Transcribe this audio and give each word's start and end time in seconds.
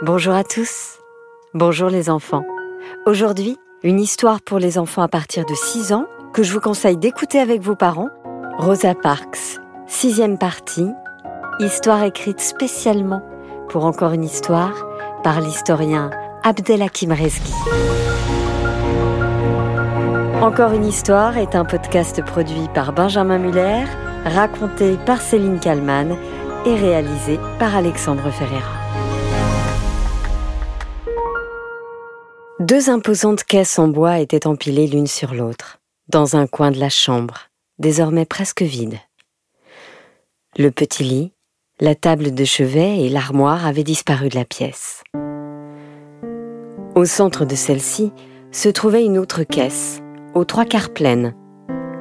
Bonjour 0.00 0.32
à 0.32 0.44
tous. 0.44 1.00
Bonjour 1.54 1.88
les 1.88 2.08
enfants. 2.08 2.44
Aujourd'hui, 3.04 3.58
une 3.82 3.98
histoire 3.98 4.40
pour 4.40 4.60
les 4.60 4.78
enfants 4.78 5.02
à 5.02 5.08
partir 5.08 5.44
de 5.44 5.54
6 5.54 5.92
ans 5.92 6.06
que 6.32 6.44
je 6.44 6.52
vous 6.52 6.60
conseille 6.60 6.96
d'écouter 6.96 7.40
avec 7.40 7.62
vos 7.62 7.74
parents. 7.74 8.08
Rosa 8.58 8.94
Parks, 8.94 9.58
sixième 9.88 10.38
partie, 10.38 10.88
histoire 11.58 12.04
écrite 12.04 12.38
spécialement 12.38 13.22
pour 13.70 13.86
encore 13.86 14.12
une 14.12 14.22
histoire 14.22 14.86
par 15.24 15.40
l'historien 15.40 16.10
Abdelhakim 16.44 17.10
Rezki. 17.10 17.52
Encore 20.40 20.74
une 20.74 20.84
histoire 20.84 21.38
est 21.38 21.56
un 21.56 21.64
podcast 21.64 22.24
produit 22.24 22.68
par 22.72 22.92
Benjamin 22.92 23.38
Muller, 23.38 23.82
raconté 24.24 24.96
par 25.04 25.20
Céline 25.20 25.58
Kallmann 25.58 26.16
et 26.66 26.74
réalisé 26.76 27.40
par 27.58 27.74
Alexandre 27.74 28.30
Ferreira. 28.30 28.77
Deux 32.60 32.90
imposantes 32.90 33.44
caisses 33.44 33.78
en 33.78 33.86
bois 33.86 34.18
étaient 34.18 34.48
empilées 34.48 34.88
l'une 34.88 35.06
sur 35.06 35.32
l'autre, 35.32 35.78
dans 36.08 36.34
un 36.34 36.48
coin 36.48 36.72
de 36.72 36.80
la 36.80 36.88
chambre, 36.88 37.50
désormais 37.78 38.24
presque 38.24 38.62
vide. 38.62 38.98
Le 40.56 40.72
petit 40.72 41.04
lit, 41.04 41.32
la 41.78 41.94
table 41.94 42.34
de 42.34 42.44
chevet 42.44 42.98
et 43.04 43.10
l'armoire 43.10 43.64
avaient 43.64 43.84
disparu 43.84 44.28
de 44.28 44.34
la 44.34 44.44
pièce. 44.44 45.04
Au 46.96 47.04
centre 47.04 47.44
de 47.44 47.54
celle-ci 47.54 48.10
se 48.50 48.68
trouvait 48.68 49.04
une 49.04 49.18
autre 49.18 49.44
caisse, 49.44 50.00
aux 50.34 50.44
trois 50.44 50.64
quarts 50.64 50.90
pleine, 50.90 51.36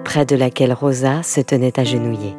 près 0.04 0.26
de 0.26 0.36
laquelle 0.36 0.74
Rosa 0.74 1.22
se 1.22 1.40
tenait 1.40 1.80
agenouillée. 1.80 2.36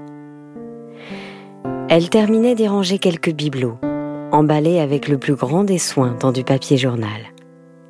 Elle 1.88 2.10
terminait 2.10 2.56
d'y 2.56 2.66
ranger 2.66 2.98
quelques 2.98 3.30
bibelots, 3.30 3.78
emballés 4.32 4.80
avec 4.80 5.06
le 5.06 5.19
plus 5.19 5.36
grand 5.36 5.62
des 5.62 5.78
soins 5.78 6.16
dans 6.19 6.32
du 6.32 6.42
papier 6.42 6.77
journal, 6.77 7.20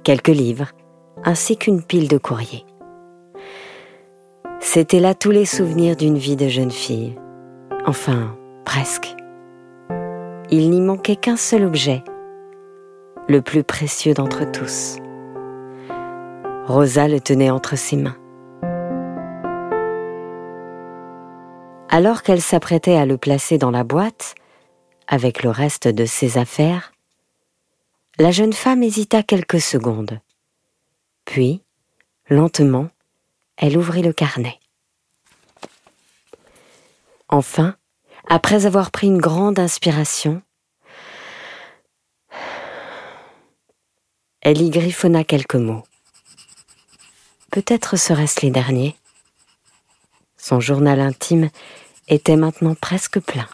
quelques 0.09 0.29
livres, 0.29 0.69
ainsi 1.23 1.59
qu'une 1.59 1.83
pile 1.83 2.09
de 2.09 2.17
courriers. 2.17 2.65
C'étaient 4.59 5.01
là 5.01 5.15
tous 5.15 5.31
les 5.31 5.45
souvenirs 5.45 5.97
d'une 5.97 6.17
vie 6.17 6.35
de 6.35 6.49
jeune 6.49 6.71
fille. 6.71 7.15
Enfin, 7.85 8.35
presque. 8.65 9.15
Il 10.51 10.71
n'y 10.71 10.81
manquait 10.81 11.17
qu'un 11.17 11.37
seul 11.37 11.63
objet, 11.63 12.03
le 13.29 13.43
plus 13.43 13.63
précieux 13.63 14.15
d'entre 14.15 14.51
tous. 14.51 14.97
Rosa 16.67 17.07
le 17.07 17.21
tenait 17.21 17.51
entre 17.51 17.77
ses 17.77 17.97
mains. 17.97 18.17
Alors 21.91 22.23
qu'elle 22.23 22.41
s'apprêtait 22.41 22.97
à 22.97 23.05
le 23.05 23.19
placer 23.19 23.59
dans 23.59 23.71
la 23.71 23.85
boîte, 23.85 24.37
avec 25.07 25.43
le 25.43 25.51
reste 25.51 25.87
de 25.87 26.07
ses 26.07 26.39
affaires, 26.39 26.93
la 28.19 28.33
jeune 28.33 28.53
femme 28.53 28.83
hésita 28.83 29.23
quelques 29.23 29.61
secondes. 29.61 30.21
Puis, 31.25 31.63
lentement, 32.29 32.91
elle 33.57 33.79
ouvrit 33.79 34.03
le 34.03 34.13
carnet. 34.13 34.59
Enfin, 37.29 37.77
après 38.27 38.67
avoir 38.67 38.91
pris 38.91 39.07
une 39.07 39.21
grande 39.21 39.59
inspiration, 39.61 40.43
elle 44.41 44.63
y 44.63 44.71
griffonna 44.71 45.23
quelques 45.23 45.55
mots. 45.55 45.85
Peut-être 47.53 47.97
serait-ce 47.97 48.41
les 48.41 48.51
derniers. 48.51 48.97
Son 50.37 50.59
journal 50.59 51.01
intime 51.01 51.51
était 52.09 52.37
maintenant 52.37 52.75
presque 52.75 53.21
plein. 53.21 53.49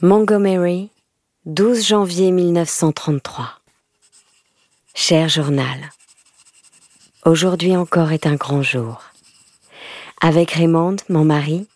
Montgomery, 0.00 0.90
12 1.46 1.86
janvier 1.86 2.32
1933. 2.32 3.60
Cher 4.96 5.28
journal, 5.28 5.92
aujourd'hui 7.24 7.76
encore 7.76 8.10
est 8.10 8.26
un 8.26 8.34
grand 8.34 8.64
jour. 8.64 9.04
Avec 10.20 10.50
Raymond, 10.50 10.96
mon 11.08 11.24
mari, 11.24 11.68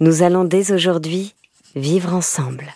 nous 0.00 0.24
allons 0.24 0.42
dès 0.42 0.72
aujourd'hui 0.72 1.36
vivre 1.76 2.14
ensemble. 2.14 2.74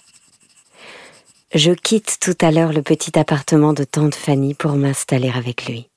Je 1.53 1.73
quitte 1.73 2.19
tout 2.21 2.37
à 2.41 2.53
l'heure 2.53 2.73
le 2.73 2.83
petit 2.83 3.19
appartement 3.19 3.73
de 3.73 3.83
tante 3.83 4.15
Fanny 4.15 4.55
pour 4.55 4.75
m'installer 4.75 5.31
avec 5.31 5.67
lui. 5.67 5.89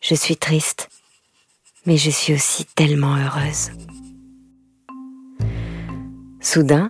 Je 0.00 0.14
suis 0.14 0.36
triste, 0.36 0.90
mais 1.86 1.96
je 1.96 2.10
suis 2.10 2.34
aussi 2.34 2.64
tellement 2.76 3.16
heureuse. 3.16 3.72
Soudain, 6.40 6.88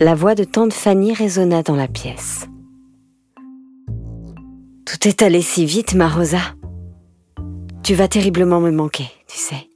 la 0.00 0.14
voix 0.14 0.34
de 0.34 0.44
tante 0.44 0.72
Fanny 0.72 1.12
résonna 1.12 1.62
dans 1.62 1.76
la 1.76 1.86
pièce. 1.86 2.46
Tout 4.84 5.08
est 5.08 5.22
allé 5.22 5.40
si 5.40 5.66
vite, 5.66 5.94
ma 5.94 6.08
Rosa. 6.08 6.40
Tu 7.82 7.94
vas 7.94 8.08
terriblement 8.08 8.60
me 8.60 8.70
manquer, 8.70 9.08
tu 9.28 9.38
sais. 9.38 9.68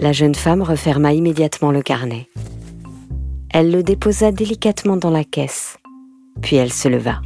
La 0.00 0.12
jeune 0.12 0.34
femme 0.34 0.62
referma 0.62 1.12
immédiatement 1.12 1.70
le 1.70 1.82
carnet. 1.82 2.28
Elle 3.50 3.70
le 3.70 3.82
déposa 3.82 4.32
délicatement 4.32 4.96
dans 4.96 5.10
la 5.10 5.24
caisse, 5.24 5.78
puis 6.40 6.56
elle 6.56 6.72
se 6.72 6.88
leva. 6.88 7.20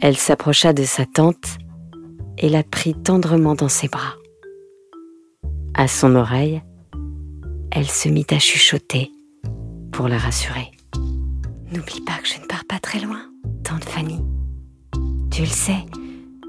Elle 0.00 0.16
s'approcha 0.16 0.72
de 0.72 0.84
sa 0.84 1.06
tante 1.06 1.58
et 2.38 2.48
la 2.48 2.62
prit 2.62 2.94
tendrement 2.94 3.54
dans 3.54 3.68
ses 3.68 3.88
bras. 3.88 4.14
À 5.74 5.88
son 5.88 6.14
oreille, 6.14 6.62
elle 7.70 7.88
se 7.88 8.08
mit 8.08 8.26
à 8.30 8.38
chuchoter 8.38 9.10
pour 10.00 10.08
la 10.08 10.16
rassurer. 10.16 10.70
N'oublie 11.70 12.00
pas 12.00 12.16
que 12.22 12.26
je 12.26 12.40
ne 12.40 12.46
pars 12.46 12.64
pas 12.64 12.78
très 12.78 13.00
loin, 13.00 13.20
tante 13.62 13.84
Fanny. 13.84 14.24
Tu 15.30 15.42
le 15.42 15.46
sais, 15.46 15.84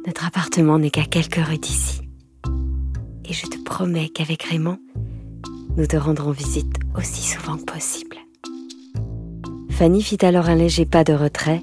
notre 0.07 0.25
appartement 0.25 0.79
n'est 0.79 0.89
qu'à 0.89 1.03
quelques 1.03 1.45
rues 1.45 1.57
d'ici. 1.57 1.99
Et 3.25 3.33
je 3.33 3.47
te 3.47 3.61
promets 3.61 4.07
qu'avec 4.07 4.43
Raymond, 4.43 4.79
nous 5.75 5.85
te 5.85 5.97
rendrons 5.97 6.31
visite 6.31 6.77
aussi 6.97 7.23
souvent 7.23 7.57
que 7.57 7.65
possible. 7.65 8.15
Fanny 9.69 10.01
fit 10.01 10.25
alors 10.25 10.47
un 10.47 10.55
léger 10.55 10.85
pas 10.85 11.03
de 11.03 11.11
retrait 11.11 11.61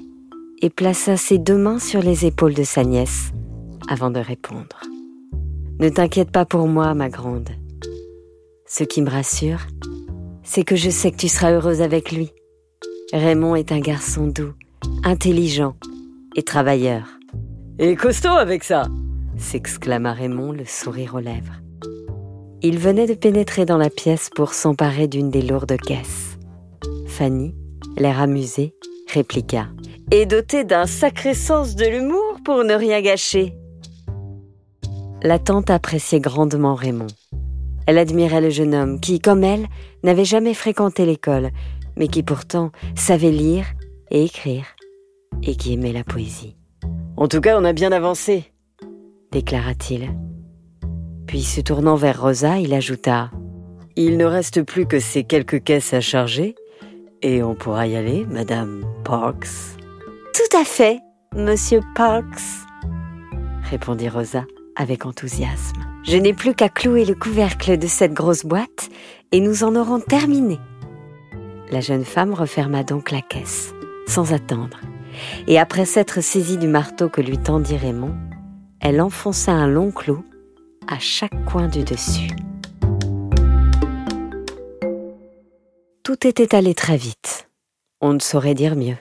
et 0.61 0.69
plaça 0.69 1.17
ses 1.17 1.39
deux 1.39 1.57
mains 1.57 1.79
sur 1.79 2.03
les 2.03 2.23
épaules 2.27 2.53
de 2.53 2.65
sa 2.65 2.83
nièce 2.83 3.31
avant 3.87 4.11
de 4.11 4.19
répondre. 4.19 4.79
Ne 5.79 5.89
t'inquiète 5.89 6.29
pas 6.29 6.45
pour 6.45 6.67
moi, 6.67 6.93
ma 6.93 7.09
grande. 7.09 7.49
Ce 8.67 8.83
qui 8.83 9.01
me 9.01 9.09
rassure, 9.09 9.61
c'est 10.49 10.63
que 10.63 10.75
je 10.75 10.89
sais 10.89 11.11
que 11.11 11.17
tu 11.17 11.27
seras 11.27 11.51
heureuse 11.51 11.83
avec 11.83 12.11
lui. 12.11 12.31
Raymond 13.13 13.55
est 13.55 13.71
un 13.71 13.79
garçon 13.79 14.25
doux, 14.25 14.53
intelligent 15.03 15.75
et 16.35 16.41
travailleur. 16.41 17.19
Et 17.77 17.95
costaud 17.95 18.29
avec 18.29 18.63
ça 18.63 18.87
s'exclama 19.37 20.11
Raymond, 20.11 20.51
le 20.51 20.65
sourire 20.65 21.13
aux 21.15 21.19
lèvres. 21.19 21.61
Il 22.63 22.79
venait 22.79 23.05
de 23.05 23.13
pénétrer 23.13 23.65
dans 23.65 23.77
la 23.77 23.91
pièce 23.91 24.31
pour 24.35 24.53
s'emparer 24.53 25.07
d'une 25.07 25.29
des 25.29 25.43
lourdes 25.43 25.77
caisses. 25.77 26.39
Fanny, 27.05 27.55
l'air 27.95 28.19
amusé, 28.19 28.73
répliqua. 29.13 29.67
Et 30.11 30.25
doté 30.25 30.63
d'un 30.63 30.87
sacré 30.87 31.35
sens 31.35 31.75
de 31.75 31.85
l'humour 31.85 32.39
pour 32.43 32.63
ne 32.63 32.73
rien 32.73 33.01
gâcher. 33.01 33.53
La 35.21 35.37
tante 35.37 35.69
appréciait 35.69 36.19
grandement 36.19 36.73
Raymond. 36.73 37.07
Elle 37.89 37.97
admirait 37.97 38.39
le 38.39 38.51
jeune 38.51 38.75
homme 38.75 38.99
qui, 38.99 39.19
comme 39.19 39.43
elle, 39.43 39.65
n'avait 40.03 40.23
jamais 40.23 40.53
fréquenté 40.53 41.07
l'école, 41.07 41.49
mais 41.97 42.07
qui 42.07 42.21
pourtant 42.21 42.71
savait 42.93 43.31
lire 43.31 43.65
et 44.11 44.25
écrire, 44.25 44.65
et 45.41 45.55
qui 45.55 45.73
aimait 45.73 45.91
la 45.91 46.03
poésie. 46.03 46.55
En 47.17 47.27
tout 47.27 47.41
cas, 47.41 47.59
on 47.59 47.65
a 47.65 47.73
bien 47.73 47.91
avancé, 47.91 48.53
déclara-t-il. 49.31 50.11
Puis 51.25 51.41
se 51.41 51.61
tournant 51.61 51.95
vers 51.95 52.21
Rosa, 52.21 52.59
il 52.59 52.75
ajouta 52.75 53.31
Il 53.95 54.17
ne 54.17 54.25
reste 54.25 54.61
plus 54.61 54.85
que 54.85 54.99
ces 54.99 55.23
quelques 55.23 55.63
caisses 55.63 55.95
à 55.95 55.99
charger, 55.99 56.53
et 57.23 57.41
on 57.41 57.55
pourra 57.55 57.87
y 57.87 57.95
aller, 57.95 58.23
Madame 58.29 58.85
Parks. 59.03 59.79
Tout 60.35 60.57
à 60.59 60.63
fait, 60.63 60.99
Monsieur 61.35 61.79
Parks, 61.95 62.39
répondit 63.63 64.09
Rosa 64.09 64.45
avec 64.79 65.05
enthousiasme. 65.05 65.85
Je 66.03 66.17
n'ai 66.17 66.33
plus 66.33 66.55
qu'à 66.55 66.69
clouer 66.69 67.05
le 67.05 67.13
couvercle 67.13 67.77
de 67.77 67.85
cette 67.85 68.13
grosse 68.13 68.45
boîte 68.45 68.89
et 69.31 69.41
nous 69.41 69.63
en 69.63 69.75
aurons 69.75 69.99
terminé. 69.99 70.57
La 71.69 71.81
jeune 71.81 72.05
femme 72.05 72.33
referma 72.33 72.83
donc 72.83 73.11
la 73.11 73.21
caisse, 73.21 73.73
sans 74.07 74.33
attendre, 74.33 74.79
et 75.47 75.59
après 75.59 75.85
s'être 75.85 76.21
saisie 76.21 76.57
du 76.57 76.67
marteau 76.67 77.09
que 77.09 77.21
lui 77.21 77.37
tendit 77.37 77.77
Raymond, 77.77 78.15
elle 78.79 79.01
enfonça 79.01 79.51
un 79.51 79.67
long 79.67 79.91
clou 79.91 80.23
à 80.87 80.97
chaque 80.97 81.45
coin 81.45 81.67
du 81.67 81.83
dessus. 81.83 82.31
Tout 86.03 86.25
était 86.25 86.55
allé 86.55 86.73
très 86.73 86.97
vite. 86.97 87.49
On 88.01 88.13
ne 88.13 88.19
saurait 88.19 88.55
dire 88.55 88.75
mieux. 88.75 88.97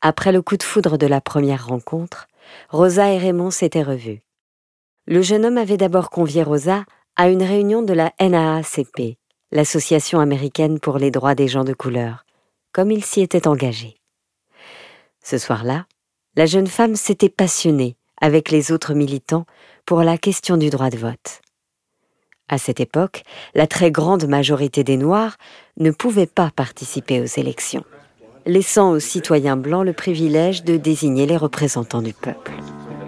Après 0.00 0.32
le 0.32 0.40
coup 0.40 0.56
de 0.56 0.62
foudre 0.62 0.96
de 0.96 1.06
la 1.06 1.20
première 1.20 1.66
rencontre, 1.66 2.28
Rosa 2.70 3.10
et 3.10 3.18
Raymond 3.18 3.50
s'étaient 3.50 3.82
revus. 3.82 4.20
Le 5.06 5.22
jeune 5.22 5.44
homme 5.44 5.58
avait 5.58 5.76
d'abord 5.76 6.10
convié 6.10 6.42
Rosa 6.42 6.84
à 7.16 7.28
une 7.28 7.42
réunion 7.42 7.82
de 7.82 7.92
la 7.92 8.12
NAACP, 8.20 9.16
l'Association 9.50 10.20
américaine 10.20 10.78
pour 10.78 10.98
les 10.98 11.10
droits 11.10 11.34
des 11.34 11.48
gens 11.48 11.64
de 11.64 11.72
couleur, 11.72 12.24
comme 12.72 12.90
il 12.90 13.04
s'y 13.04 13.20
était 13.20 13.48
engagé. 13.48 13.96
Ce 15.22 15.38
soir-là, 15.38 15.86
la 16.36 16.46
jeune 16.46 16.66
femme 16.66 16.96
s'était 16.96 17.28
passionnée 17.28 17.96
avec 18.20 18.50
les 18.50 18.72
autres 18.72 18.94
militants 18.94 19.46
pour 19.86 20.02
la 20.02 20.18
question 20.18 20.56
du 20.56 20.70
droit 20.70 20.90
de 20.90 20.98
vote. 20.98 21.40
À 22.48 22.58
cette 22.58 22.80
époque, 22.80 23.22
la 23.54 23.66
très 23.66 23.90
grande 23.90 24.26
majorité 24.26 24.84
des 24.84 24.96
Noirs 24.96 25.36
ne 25.78 25.90
pouvaient 25.90 26.26
pas 26.26 26.50
participer 26.50 27.20
aux 27.20 27.40
élections, 27.40 27.84
laissant 28.44 28.90
aux 28.90 29.00
citoyens 29.00 29.56
blancs 29.56 29.84
le 29.84 29.92
privilège 29.92 30.64
de 30.64 30.76
désigner 30.76 31.26
les 31.26 31.36
représentants 31.36 32.02
du 32.02 32.12
peuple. 32.12 32.52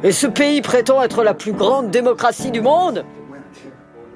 Et 0.05 0.11
ce 0.11 0.27
pays 0.27 0.63
prétend 0.63 1.03
être 1.03 1.23
la 1.23 1.35
plus 1.35 1.53
grande 1.53 1.91
démocratie 1.91 2.51
du 2.51 2.61
monde 2.61 3.05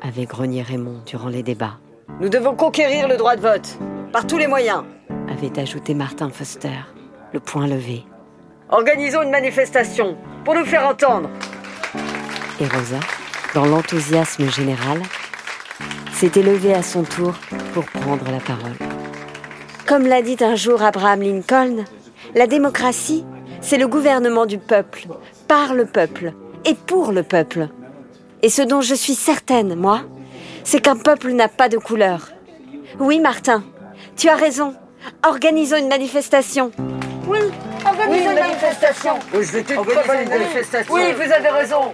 avait 0.03 0.25
grogné 0.25 0.62
Raymond 0.62 1.03
durant 1.06 1.29
les 1.29 1.43
débats. 1.43 1.79
Nous 2.21 2.29
devons 2.29 2.55
conquérir 2.55 3.09
le 3.09 3.17
droit 3.17 3.37
de 3.37 3.41
vote, 3.41 3.79
par 4.12 4.27
tous 4.27 4.38
les 4.38 4.47
moyens, 4.47 4.85
avait 5.29 5.59
ajouté 5.59 5.94
Martin 5.94 6.31
Foster, 6.31 6.79
le 7.33 7.41
poing 7.41 7.67
levé. 7.67 8.05
Organisons 8.69 9.23
une 9.23 9.31
manifestation 9.31 10.17
pour 10.44 10.55
nous 10.55 10.65
faire 10.65 10.87
entendre. 10.87 11.29
Et 12.61 12.67
Rosa, 12.67 13.00
dans 13.55 13.67
l'enthousiasme 13.67 14.50
général, 14.50 15.03
s'était 16.12 16.43
levée 16.43 16.75
à 16.75 16.83
son 16.83 17.03
tour 17.03 17.35
pour 17.75 17.85
prendre 17.85 18.25
la 18.31 18.41
parole. 18.41 18.77
Comme 19.87 20.06
l'a 20.06 20.23
dit 20.23 20.38
un 20.41 20.56
jour 20.56 20.83
Abraham 20.83 21.23
Lincoln, 21.23 21.85
la 22.35 22.47
démocratie, 22.47 23.25
c'est 23.61 23.79
le 23.79 23.87
gouvernement 23.87 24.47
du 24.47 24.59
peuple, 24.59 25.06
par 25.48 25.75
le 25.75 25.87
peuple 25.87 26.32
et 26.64 26.75
pour 26.75 27.12
le 27.12 27.22
peuple. 27.22 27.69
Et 28.43 28.48
ce 28.48 28.62
dont 28.62 28.81
je 28.81 28.94
suis 28.94 29.14
certaine, 29.14 29.75
moi, 29.75 30.02
c'est 30.64 30.81
qu'un 30.81 30.96
peuple 30.96 31.32
n'a 31.32 31.48
pas 31.48 31.69
de 31.69 31.78
couleur. 31.78 32.32
Oui, 32.98 33.20
Martin, 33.20 33.64
tu 34.16 34.28
as 34.28 34.37
raison. 34.37 34.75
Organisons 35.25 35.76
une 35.76 35.88
manifestation. 35.88 36.70
Oui, 37.28 37.38
organisons 37.84 38.31
une 38.31 38.38
manifestation. 38.38 39.12
Oui, 39.34 39.44
je 39.44 39.52
vais 39.58 40.22
une 40.22 40.28
manifestation. 40.28 40.94
Oui, 40.94 41.02
vous 41.14 41.32
avez 41.32 41.49
raison. 41.49 41.92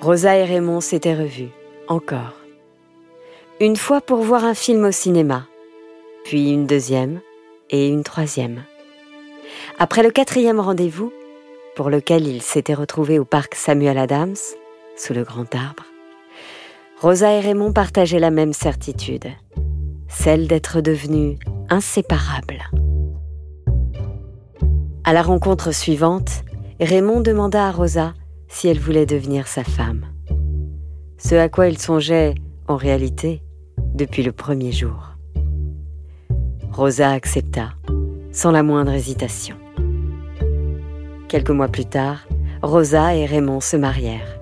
Rosa 0.00 0.36
et 0.36 0.44
Raymond 0.44 0.80
s'étaient 0.80 1.14
revus, 1.14 1.50
encore. 1.88 2.34
Une 3.60 3.76
fois 3.76 4.00
pour 4.00 4.18
voir 4.18 4.44
un 4.44 4.54
film 4.54 4.84
au 4.84 4.92
cinéma, 4.92 5.46
puis 6.24 6.50
une 6.50 6.66
deuxième 6.66 7.20
et 7.70 7.88
une 7.88 8.02
troisième. 8.02 8.62
Après 9.78 10.02
le 10.02 10.10
quatrième 10.10 10.60
rendez-vous, 10.60 11.12
pour 11.74 11.90
lequel 11.90 12.26
ils 12.26 12.42
s'étaient 12.42 12.74
retrouvés 12.74 13.18
au 13.18 13.24
parc 13.24 13.54
Samuel 13.54 13.98
Adams, 13.98 14.36
sous 14.96 15.12
le 15.12 15.24
grand 15.24 15.54
arbre, 15.54 15.84
Rosa 17.00 17.32
et 17.32 17.40
Raymond 17.40 17.72
partageaient 17.72 18.18
la 18.18 18.30
même 18.30 18.54
certitude, 18.54 19.26
celle 20.08 20.48
d'être 20.48 20.80
devenus 20.80 21.38
inséparables. 21.68 22.64
À 25.04 25.12
la 25.12 25.22
rencontre 25.22 25.72
suivante, 25.72 26.42
Raymond 26.80 27.20
demanda 27.20 27.68
à 27.68 27.70
Rosa 27.70 28.14
si 28.48 28.68
elle 28.68 28.80
voulait 28.80 29.06
devenir 29.06 29.46
sa 29.46 29.62
femme. 29.62 30.06
Ce 31.18 31.34
à 31.34 31.48
quoi 31.48 31.68
il 31.68 31.78
songeait, 31.78 32.34
en 32.68 32.76
réalité, 32.76 33.42
depuis 33.94 34.22
le 34.22 34.32
premier 34.32 34.72
jour. 34.72 35.12
Rosa 36.72 37.10
accepta, 37.10 37.70
sans 38.36 38.50
la 38.50 38.62
moindre 38.62 38.92
hésitation. 38.92 39.56
Quelques 41.26 41.50
mois 41.50 41.68
plus 41.68 41.86
tard, 41.86 42.28
Rosa 42.62 43.16
et 43.16 43.24
Raymond 43.24 43.60
se 43.60 43.78
marièrent. 43.78 44.38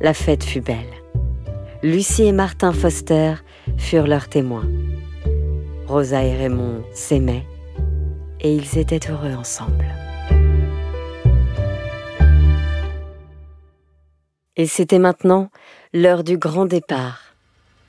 La 0.00 0.14
fête 0.14 0.44
fut 0.44 0.60
belle. 0.60 0.94
Lucie 1.82 2.22
et 2.22 2.32
Martin 2.32 2.72
Foster 2.72 3.34
furent 3.76 4.06
leurs 4.06 4.28
témoins. 4.28 4.68
Rosa 5.88 6.22
et 6.22 6.36
Raymond 6.36 6.84
s'aimaient 6.94 7.46
et 8.38 8.54
ils 8.54 8.78
étaient 8.78 9.10
heureux 9.10 9.34
ensemble. 9.34 9.86
Et 14.54 14.66
c'était 14.66 15.00
maintenant 15.00 15.50
l'heure 15.92 16.22
du 16.22 16.38
grand 16.38 16.64
départ. 16.64 17.34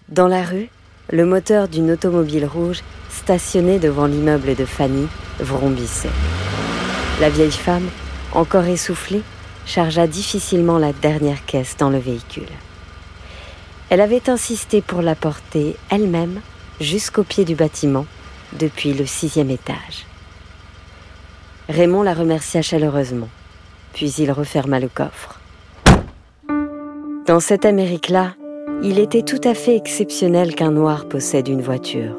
Dans 0.10 0.28
la 0.28 0.42
rue, 0.42 0.70
le 1.12 1.26
moteur 1.26 1.68
d'une 1.68 1.92
automobile 1.92 2.46
rouge 2.46 2.82
stationnée 3.10 3.80
devant 3.80 4.06
l'immeuble 4.06 4.56
de 4.56 4.66
Fanny 4.66 5.08
vrombissait. 5.40 6.10
La 7.20 7.30
vieille 7.30 7.52
femme, 7.52 7.90
encore 8.32 8.66
essoufflée, 8.66 9.22
chargea 9.66 10.08
difficilement 10.08 10.78
la 10.78 10.94
dernière 10.94 11.46
caisse 11.46 11.76
dans 11.78 11.90
le 11.90 12.00
véhicule. 12.00 12.48
Elle 13.90 14.02
avait 14.02 14.30
insisté 14.30 14.82
pour 14.82 15.02
la 15.02 15.16
porter 15.16 15.76
elle-même 15.90 16.40
jusqu'au 16.80 17.24
pied 17.24 17.44
du 17.44 17.56
bâtiment, 17.56 18.06
depuis 18.54 18.94
le 18.94 19.06
sixième 19.06 19.50
étage. 19.50 20.06
Raymond 21.70 22.04
la 22.04 22.14
remercia 22.14 22.62
chaleureusement, 22.62 23.30
puis 23.94 24.12
il 24.18 24.32
referma 24.32 24.80
le 24.80 24.90
coffre. 24.90 25.40
Dans 27.28 27.40
cette 27.40 27.66
Amérique-là, 27.66 28.34
il 28.84 28.98
était 28.98 29.22
tout 29.22 29.42
à 29.44 29.54
fait 29.54 29.76
exceptionnel 29.76 30.56
qu'un 30.56 30.72
noir 30.72 31.08
possède 31.08 31.48
une 31.48 31.62
voiture, 31.62 32.18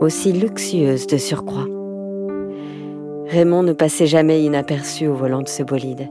aussi 0.00 0.32
luxueuse 0.32 1.06
de 1.06 1.16
surcroît. 1.16 1.66
Raymond 3.26 3.62
ne 3.62 3.72
passait 3.72 4.06
jamais 4.06 4.42
inaperçu 4.42 5.06
au 5.06 5.14
volant 5.14 5.40
de 5.40 5.48
ce 5.48 5.62
bolide, 5.62 6.10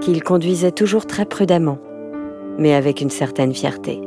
qu'il 0.00 0.22
conduisait 0.22 0.70
toujours 0.70 1.06
très 1.06 1.24
prudemment, 1.24 1.78
mais 2.58 2.74
avec 2.74 3.00
une 3.00 3.10
certaine 3.10 3.52
fierté. 3.52 4.00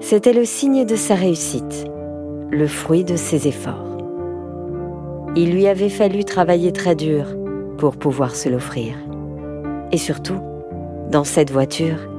C'était 0.00 0.32
le 0.32 0.46
signe 0.46 0.86
de 0.86 0.96
sa 0.96 1.14
réussite, 1.14 1.84
le 2.50 2.66
fruit 2.66 3.04
de 3.04 3.16
ses 3.16 3.46
efforts. 3.46 3.98
Il 5.36 5.52
lui 5.52 5.66
avait 5.66 5.90
fallu 5.90 6.24
travailler 6.24 6.72
très 6.72 6.94
dur 6.94 7.36
pour 7.76 7.96
pouvoir 7.98 8.34
se 8.34 8.48
l'offrir. 8.48 8.94
Et 9.92 9.98
surtout, 9.98 10.38
dans 11.10 11.24
cette 11.24 11.50
voiture, 11.50 12.09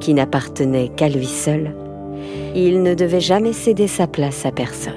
qui 0.00 0.14
n'appartenait 0.14 0.88
qu'à 0.88 1.08
lui 1.08 1.26
seul, 1.26 1.74
il 2.54 2.82
ne 2.82 2.94
devait 2.94 3.20
jamais 3.20 3.52
céder 3.52 3.88
sa 3.88 4.06
place 4.06 4.46
à 4.46 4.52
personne. 4.52 4.94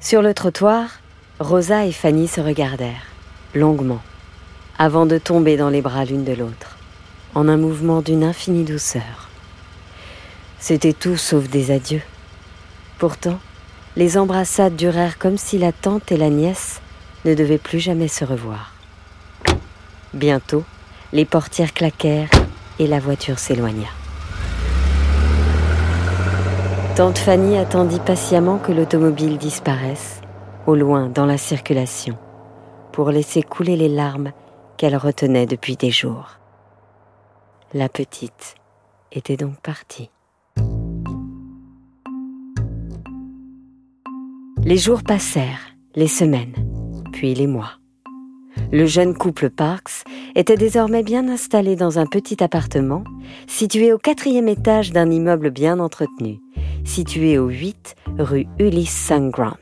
Sur 0.00 0.22
le 0.22 0.34
trottoir, 0.34 1.00
Rosa 1.38 1.86
et 1.86 1.92
Fanny 1.92 2.28
se 2.28 2.40
regardèrent, 2.40 3.06
longuement, 3.54 4.00
avant 4.78 5.06
de 5.06 5.18
tomber 5.18 5.56
dans 5.56 5.68
les 5.68 5.82
bras 5.82 6.04
l'une 6.04 6.24
de 6.24 6.32
l'autre, 6.32 6.76
en 7.34 7.48
un 7.48 7.56
mouvement 7.56 8.02
d'une 8.02 8.24
infinie 8.24 8.64
douceur. 8.64 9.30
C'était 10.58 10.92
tout 10.92 11.16
sauf 11.16 11.48
des 11.48 11.70
adieux. 11.70 12.02
Pourtant, 12.98 13.38
les 13.96 14.16
embrassades 14.16 14.76
durèrent 14.76 15.18
comme 15.18 15.36
si 15.36 15.58
la 15.58 15.72
tante 15.72 16.10
et 16.12 16.16
la 16.16 16.30
nièce 16.30 16.80
ne 17.24 17.34
devaient 17.34 17.58
plus 17.58 17.80
jamais 17.80 18.08
se 18.08 18.24
revoir. 18.24 18.74
Bientôt, 20.14 20.64
les 21.12 21.24
portières 21.24 21.74
claquèrent 21.74 22.30
et 22.78 22.86
la 22.86 22.98
voiture 22.98 23.38
s'éloigna. 23.38 23.88
Tante 26.96 27.18
Fanny 27.18 27.56
attendit 27.56 28.00
patiemment 28.00 28.58
que 28.58 28.72
l'automobile 28.72 29.38
disparaisse, 29.38 30.20
au 30.66 30.74
loin 30.74 31.08
dans 31.08 31.26
la 31.26 31.38
circulation, 31.38 32.16
pour 32.92 33.10
laisser 33.10 33.42
couler 33.42 33.76
les 33.76 33.88
larmes 33.88 34.32
qu'elle 34.76 34.96
retenait 34.96 35.46
depuis 35.46 35.76
des 35.76 35.90
jours. 35.90 36.38
La 37.74 37.88
petite 37.88 38.56
était 39.10 39.36
donc 39.36 39.60
partie. 39.60 40.10
Les 44.64 44.76
jours 44.76 45.02
passèrent, 45.02 45.74
les 45.94 46.08
semaines, 46.08 46.54
puis 47.12 47.34
les 47.34 47.46
mois. 47.46 47.81
Le 48.72 48.86
jeune 48.86 49.14
couple 49.14 49.50
Parks 49.50 50.04
était 50.34 50.56
désormais 50.56 51.02
bien 51.02 51.28
installé 51.28 51.76
dans 51.76 51.98
un 51.98 52.06
petit 52.06 52.42
appartement 52.42 53.04
situé 53.46 53.92
au 53.92 53.98
quatrième 53.98 54.48
étage 54.48 54.92
d'un 54.92 55.10
immeuble 55.10 55.50
bien 55.50 55.78
entretenu, 55.78 56.38
situé 56.84 57.38
au 57.38 57.48
8 57.48 57.94
rue 58.18 58.46
Ulysse. 58.58 59.12
Grant. 59.30 59.56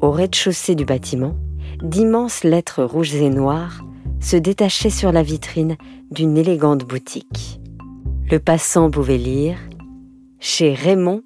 Au 0.00 0.10
rez-de-chaussée 0.10 0.74
du 0.74 0.84
bâtiment, 0.84 1.36
d'immenses 1.82 2.44
lettres 2.44 2.84
rouges 2.84 3.14
et 3.14 3.30
noires 3.30 3.82
se 4.20 4.36
détachaient 4.36 4.90
sur 4.90 5.12
la 5.12 5.22
vitrine 5.22 5.76
d'une 6.10 6.36
élégante 6.36 6.84
boutique. 6.84 7.60
Le 8.30 8.38
passant 8.38 8.90
pouvait 8.90 9.18
lire 9.18 9.56
Chez 10.40 10.74
Raymond, 10.74 11.22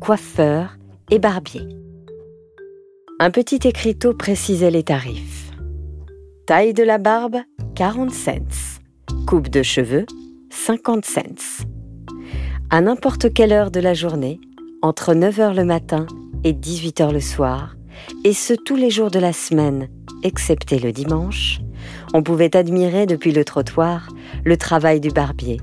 coiffeur 0.00 0.78
et 1.10 1.18
barbier. 1.18 1.66
Un 3.18 3.30
petit 3.30 3.60
écriteau 3.66 4.14
précisait 4.14 4.70
les 4.70 4.84
tarifs. 4.84 5.43
Taille 6.46 6.74
de 6.74 6.82
la 6.82 6.98
barbe, 6.98 7.38
40 7.74 8.10
cents. 8.10 8.70
Coupe 9.26 9.48
de 9.48 9.62
cheveux, 9.62 10.04
50 10.50 11.02
cents. 11.06 11.64
À 12.68 12.82
n'importe 12.82 13.32
quelle 13.32 13.50
heure 13.50 13.70
de 13.70 13.80
la 13.80 13.94
journée, 13.94 14.38
entre 14.82 15.14
9h 15.14 15.54
le 15.54 15.64
matin 15.64 16.06
et 16.44 16.52
18h 16.52 17.14
le 17.14 17.20
soir, 17.20 17.76
et 18.24 18.34
ce 18.34 18.52
tous 18.52 18.76
les 18.76 18.90
jours 18.90 19.10
de 19.10 19.18
la 19.18 19.32
semaine, 19.32 19.88
excepté 20.22 20.78
le 20.78 20.92
dimanche, 20.92 21.60
on 22.12 22.22
pouvait 22.22 22.54
admirer 22.54 23.06
depuis 23.06 23.32
le 23.32 23.46
trottoir 23.46 24.10
le 24.44 24.58
travail 24.58 25.00
du 25.00 25.08
barbier, 25.08 25.62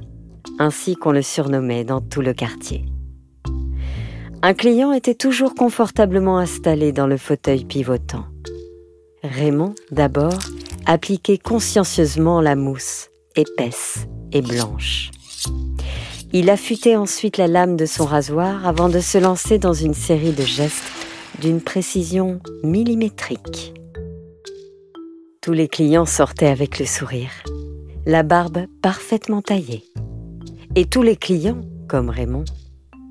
ainsi 0.58 0.96
qu'on 0.96 1.12
le 1.12 1.22
surnommait 1.22 1.84
dans 1.84 2.02
tout 2.02 2.22
le 2.22 2.34
quartier. 2.34 2.86
Un 4.42 4.56
client 4.56 4.94
était 4.94 5.14
toujours 5.14 5.54
confortablement 5.54 6.40
installé 6.40 6.92
dans 6.92 7.06
le 7.06 7.18
fauteuil 7.18 7.66
pivotant. 7.66 8.26
Raymond, 9.24 9.76
d'abord, 9.92 10.40
appliquait 10.86 11.38
consciencieusement 11.38 12.42
la 12.42 12.56
mousse, 12.56 13.10
épaisse 13.36 14.08
et 14.32 14.42
blanche. 14.42 15.12
Il 16.34 16.50
affûtait 16.50 16.96
ensuite 16.96 17.38
la 17.38 17.48
lame 17.48 17.76
de 17.76 17.86
son 17.86 18.06
rasoir 18.06 18.66
avant 18.66 18.90
de 18.90 19.00
se 19.00 19.18
lancer 19.18 19.58
dans 19.58 19.74
une 19.74 19.94
série 19.94 20.32
de 20.32 20.44
gestes 20.44 20.92
d'une 21.42 21.62
précision 21.62 22.40
millimétrique. 22.64 23.74
Tous 25.42 25.54
les 25.54 25.68
clients 25.68 26.06
sortaient 26.06 26.48
avec 26.48 26.80
le 26.80 26.86
sourire, 26.86 27.32
la 28.06 28.24
barbe 28.24 28.66
parfaitement 28.82 29.42
taillée. 29.42 29.84
Et 30.76 30.86
tous 30.86 31.02
les 31.02 31.18
clients, 31.18 31.62
comme 31.90 32.10
Raymond, 32.10 32.46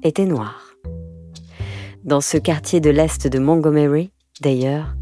étaient 0.02 0.26
noirs. 0.26 0.74
Dans 2.04 2.22
ce 2.22 2.38
quartier 2.38 2.80
de 2.80 2.88
l'Est 2.88 3.26
de 3.26 3.38
Montgomery, 3.38 4.12
d'ailleurs, 4.40 4.94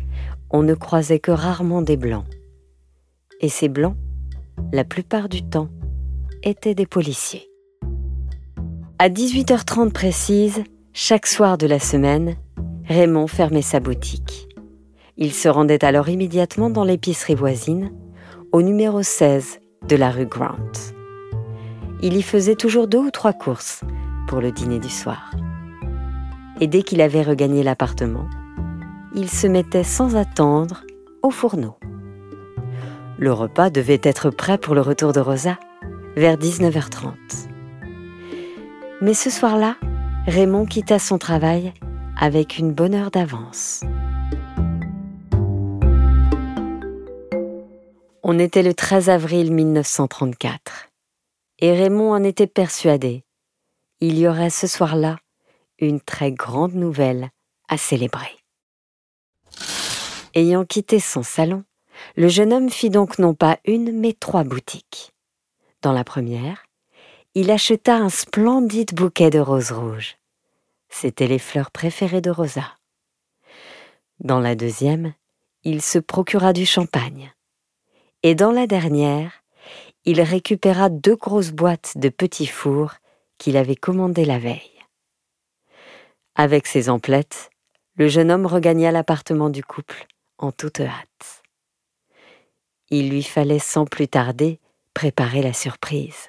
on 0.50 0.62
ne 0.62 0.74
croisait 0.74 1.20
que 1.20 1.30
rarement 1.30 1.82
des 1.82 1.96
blancs. 1.96 2.24
Et 3.40 3.48
ces 3.48 3.68
blancs, 3.68 3.96
la 4.72 4.84
plupart 4.84 5.28
du 5.28 5.48
temps, 5.48 5.68
étaient 6.42 6.74
des 6.74 6.86
policiers. 6.86 7.48
À 8.98 9.08
18h30 9.08 9.92
précise, 9.92 10.64
chaque 10.92 11.26
soir 11.26 11.56
de 11.56 11.66
la 11.66 11.78
semaine, 11.78 12.36
Raymond 12.86 13.28
fermait 13.28 13.62
sa 13.62 13.78
boutique. 13.78 14.48
Il 15.16 15.32
se 15.32 15.48
rendait 15.48 15.84
alors 15.84 16.08
immédiatement 16.08 16.70
dans 16.70 16.84
l'épicerie 16.84 17.36
voisine, 17.36 17.92
au 18.50 18.62
numéro 18.62 19.02
16 19.02 19.60
de 19.86 19.96
la 19.96 20.10
rue 20.10 20.26
Grant. 20.26 20.56
Il 22.02 22.16
y 22.16 22.22
faisait 22.22 22.56
toujours 22.56 22.88
deux 22.88 22.98
ou 22.98 23.10
trois 23.10 23.32
courses 23.32 23.82
pour 24.26 24.40
le 24.40 24.50
dîner 24.50 24.80
du 24.80 24.88
soir. 24.88 25.30
Et 26.60 26.66
dès 26.66 26.82
qu'il 26.82 27.00
avait 27.00 27.22
regagné 27.22 27.62
l'appartement, 27.62 28.28
il 29.14 29.30
se 29.30 29.46
mettait 29.46 29.84
sans 29.84 30.16
attendre 30.16 30.82
au 31.22 31.30
fourneau. 31.30 31.77
Le 33.18 33.32
repas 33.32 33.68
devait 33.68 34.00
être 34.04 34.30
prêt 34.30 34.58
pour 34.58 34.76
le 34.76 34.80
retour 34.80 35.12
de 35.12 35.18
Rosa 35.18 35.58
vers 36.14 36.36
19h30. 36.36 37.14
Mais 39.00 39.12
ce 39.12 39.28
soir-là, 39.28 39.76
Raymond 40.26 40.66
quitta 40.66 41.00
son 41.00 41.18
travail 41.18 41.74
avec 42.16 42.58
une 42.58 42.72
bonne 42.72 42.94
heure 42.94 43.10
d'avance. 43.10 43.82
On 48.22 48.38
était 48.38 48.62
le 48.62 48.72
13 48.72 49.08
avril 49.08 49.52
1934 49.52 50.90
et 51.58 51.72
Raymond 51.72 52.12
en 52.12 52.22
était 52.22 52.46
persuadé. 52.46 53.24
Il 54.00 54.16
y 54.16 54.28
aurait 54.28 54.50
ce 54.50 54.68
soir-là 54.68 55.16
une 55.80 56.00
très 56.00 56.30
grande 56.30 56.74
nouvelle 56.74 57.30
à 57.68 57.78
célébrer. 57.78 58.36
Ayant 60.34 60.64
quitté 60.64 61.00
son 61.00 61.24
salon, 61.24 61.64
le 62.16 62.28
jeune 62.28 62.52
homme 62.52 62.70
fit 62.70 62.90
donc 62.90 63.18
non 63.18 63.34
pas 63.34 63.58
une, 63.64 63.92
mais 63.92 64.12
trois 64.12 64.44
boutiques. 64.44 65.12
Dans 65.82 65.92
la 65.92 66.04
première, 66.04 66.64
il 67.34 67.50
acheta 67.50 67.96
un 67.96 68.08
splendide 68.08 68.94
bouquet 68.94 69.30
de 69.30 69.38
roses 69.38 69.72
rouges. 69.72 70.16
C'étaient 70.88 71.26
les 71.26 71.38
fleurs 71.38 71.70
préférées 71.70 72.20
de 72.20 72.30
Rosa. 72.30 72.64
Dans 74.20 74.40
la 74.40 74.54
deuxième, 74.54 75.14
il 75.62 75.82
se 75.82 75.98
procura 75.98 76.52
du 76.52 76.66
champagne. 76.66 77.32
Et 78.22 78.34
dans 78.34 78.50
la 78.50 78.66
dernière, 78.66 79.44
il 80.04 80.20
récupéra 80.20 80.88
deux 80.88 81.16
grosses 81.16 81.52
boîtes 81.52 81.92
de 81.96 82.08
petits 82.08 82.46
fours 82.46 82.94
qu'il 83.36 83.56
avait 83.56 83.76
commandées 83.76 84.24
la 84.24 84.38
veille. 84.38 84.72
Avec 86.34 86.66
ses 86.66 86.88
emplettes, 86.88 87.50
le 87.96 88.08
jeune 88.08 88.30
homme 88.30 88.46
regagna 88.46 88.90
l'appartement 88.90 89.50
du 89.50 89.62
couple 89.62 90.06
en 90.38 90.52
toute 90.52 90.80
hâte. 90.80 91.37
Il 92.90 93.10
lui 93.10 93.22
fallait 93.22 93.58
sans 93.58 93.84
plus 93.84 94.08
tarder 94.08 94.60
préparer 94.94 95.42
la 95.42 95.52
surprise. 95.52 96.28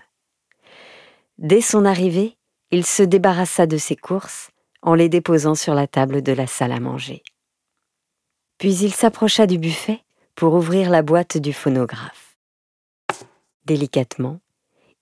Dès 1.37 1.61
son 1.61 1.85
arrivée, 1.85 2.37
il 2.71 2.85
se 2.85 3.03
débarrassa 3.03 3.65
de 3.65 3.77
ses 3.77 3.95
courses 3.95 4.51
en 4.81 4.93
les 4.93 5.09
déposant 5.09 5.55
sur 5.55 5.73
la 5.73 5.87
table 5.87 6.21
de 6.21 6.31
la 6.31 6.47
salle 6.47 6.71
à 6.71 6.79
manger. 6.79 7.23
Puis 8.57 8.75
il 8.75 8.93
s'approcha 8.93 9.47
du 9.47 9.57
buffet 9.57 10.01
pour 10.35 10.53
ouvrir 10.53 10.89
la 10.89 11.01
boîte 11.01 11.37
du 11.37 11.53
phonographe. 11.53 12.37
Délicatement, 13.65 14.39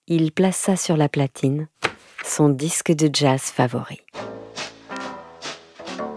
il 0.08 0.32
plaça 0.32 0.76
sur 0.76 0.96
la 0.98 1.10
platine 1.10 1.68
son 2.28 2.50
disque 2.50 2.92
de 2.92 3.10
jazz 3.12 3.42
favori. 3.42 4.02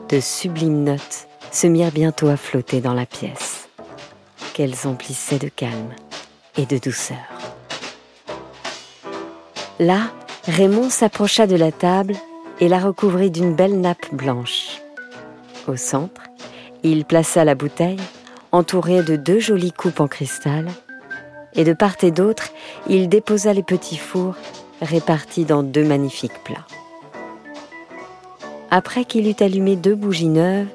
De 0.08 0.20
sublimes 0.20 0.84
notes 0.84 1.28
se 1.52 1.66
mirent 1.66 1.92
bientôt 1.92 2.28
à 2.28 2.36
flotter 2.36 2.80
dans 2.80 2.94
la 2.94 3.06
pièce, 3.06 3.49
qu'elles 4.60 4.86
emplissaient 4.86 5.38
de 5.38 5.48
calme 5.48 5.94
et 6.58 6.66
de 6.66 6.76
douceur. 6.76 7.16
Là, 9.78 10.10
Raymond 10.44 10.90
s'approcha 10.90 11.46
de 11.46 11.56
la 11.56 11.72
table 11.72 12.14
et 12.60 12.68
la 12.68 12.78
recouvrit 12.78 13.30
d'une 13.30 13.54
belle 13.54 13.80
nappe 13.80 14.12
blanche. 14.12 14.82
Au 15.66 15.76
centre, 15.76 16.24
il 16.82 17.06
plaça 17.06 17.42
la 17.46 17.54
bouteille, 17.54 17.96
entourée 18.52 19.02
de 19.02 19.16
deux 19.16 19.38
jolies 19.38 19.72
coupes 19.72 20.00
en 20.00 20.08
cristal, 20.08 20.68
et 21.54 21.64
de 21.64 21.72
part 21.72 21.96
et 22.02 22.10
d'autre, 22.10 22.50
il 22.86 23.08
déposa 23.08 23.54
les 23.54 23.62
petits 23.62 23.96
fours 23.96 24.36
répartis 24.82 25.46
dans 25.46 25.62
deux 25.62 25.84
magnifiques 25.84 26.44
plats. 26.44 26.66
Après 28.70 29.06
qu'il 29.06 29.26
eut 29.26 29.42
allumé 29.42 29.76
deux 29.76 29.94
bougies 29.94 30.28
neuves, 30.28 30.68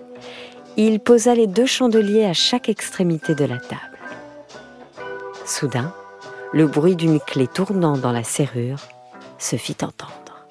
il 0.78 1.00
posa 1.00 1.36
les 1.36 1.48
deux 1.48 1.66
chandeliers 1.66 2.26
à 2.26 2.34
chaque 2.34 2.70
extrémité 2.70 3.36
de 3.36 3.46
la 3.46 3.58
table. 3.58 3.98
Soudain, 5.46 5.94
le 6.52 6.68
bruit 6.68 6.96
d'une 6.96 7.20
clé 7.20 7.48
tournant 7.48 7.98
dans 7.98 8.12
la 8.12 8.24
serrure 8.24 8.80
se 9.38 9.56
fit 9.56 9.78
entendre. 9.82 10.48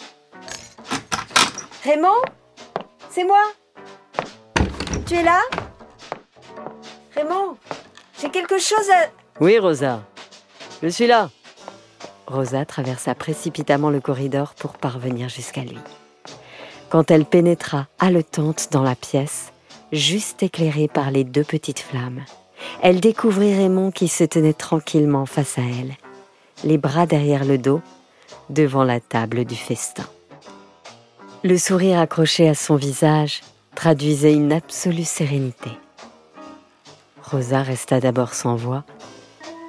Raymond 1.82 2.22
C'est 3.10 3.24
moi 3.24 3.42
Tu 5.06 5.14
es 5.14 5.22
là? 5.22 5.40
Raymond 7.14 7.56
J'ai 8.20 8.30
quelque 8.30 8.58
chose 8.58 8.90
à... 8.90 9.08
Oui, 9.40 9.58
Rosa. 9.58 10.02
Je 10.82 10.88
suis 10.88 11.06
là. 11.06 11.30
Rosa 12.26 12.64
traversa 12.64 13.14
précipitamment 13.14 13.90
le 13.90 14.00
corridor 14.00 14.54
pour 14.54 14.74
parvenir 14.74 15.28
jusqu'à 15.28 15.62
lui. 15.62 15.78
Quand 16.88 17.10
elle 17.10 17.24
pénétra 17.24 17.86
haletante 17.98 18.68
dans 18.70 18.82
la 18.82 18.94
pièce, 18.94 19.52
juste 19.94 20.42
éclairée 20.42 20.88
par 20.88 21.10
les 21.10 21.24
deux 21.24 21.44
petites 21.44 21.78
flammes, 21.78 22.24
elle 22.82 23.00
découvrit 23.00 23.54
Raymond 23.54 23.90
qui 23.90 24.08
se 24.08 24.24
tenait 24.24 24.52
tranquillement 24.52 25.26
face 25.26 25.58
à 25.58 25.62
elle, 25.62 25.94
les 26.64 26.78
bras 26.78 27.06
derrière 27.06 27.44
le 27.44 27.58
dos, 27.58 27.80
devant 28.50 28.84
la 28.84 29.00
table 29.00 29.44
du 29.44 29.56
festin. 29.56 30.04
Le 31.42 31.56
sourire 31.58 31.98
accroché 31.98 32.48
à 32.48 32.54
son 32.54 32.76
visage 32.76 33.42
traduisait 33.74 34.34
une 34.34 34.52
absolue 34.52 35.04
sérénité. 35.04 35.70
Rosa 37.22 37.62
resta 37.62 38.00
d'abord 38.00 38.34
sans 38.34 38.56
voix, 38.56 38.84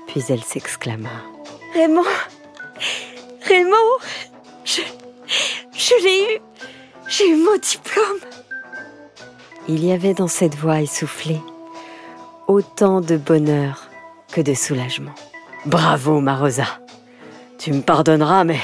puis 0.07 0.23
elle 0.29 0.43
s'exclama. 0.43 1.09
Raymond 1.73 2.03
Raymond 3.41 3.75
Je, 4.63 6.03
l'ai 6.03 6.35
eu 6.35 6.39
J'ai 7.07 7.29
eu 7.29 7.35
mon 7.35 7.57
diplôme 7.57 8.19
Il 9.67 9.83
y 9.83 9.91
avait 9.91 10.13
dans 10.13 10.27
cette 10.27 10.55
voix 10.55 10.81
essoufflée 10.81 11.41
autant 12.47 13.01
de 13.01 13.17
bonheur 13.17 13.89
que 14.31 14.41
de 14.41 14.53
soulagement. 14.53 15.15
Bravo, 15.65 16.19
ma 16.19 16.35
Rosa 16.35 16.67
Tu 17.57 17.73
me 17.73 17.81
pardonneras, 17.81 18.43
mais 18.43 18.59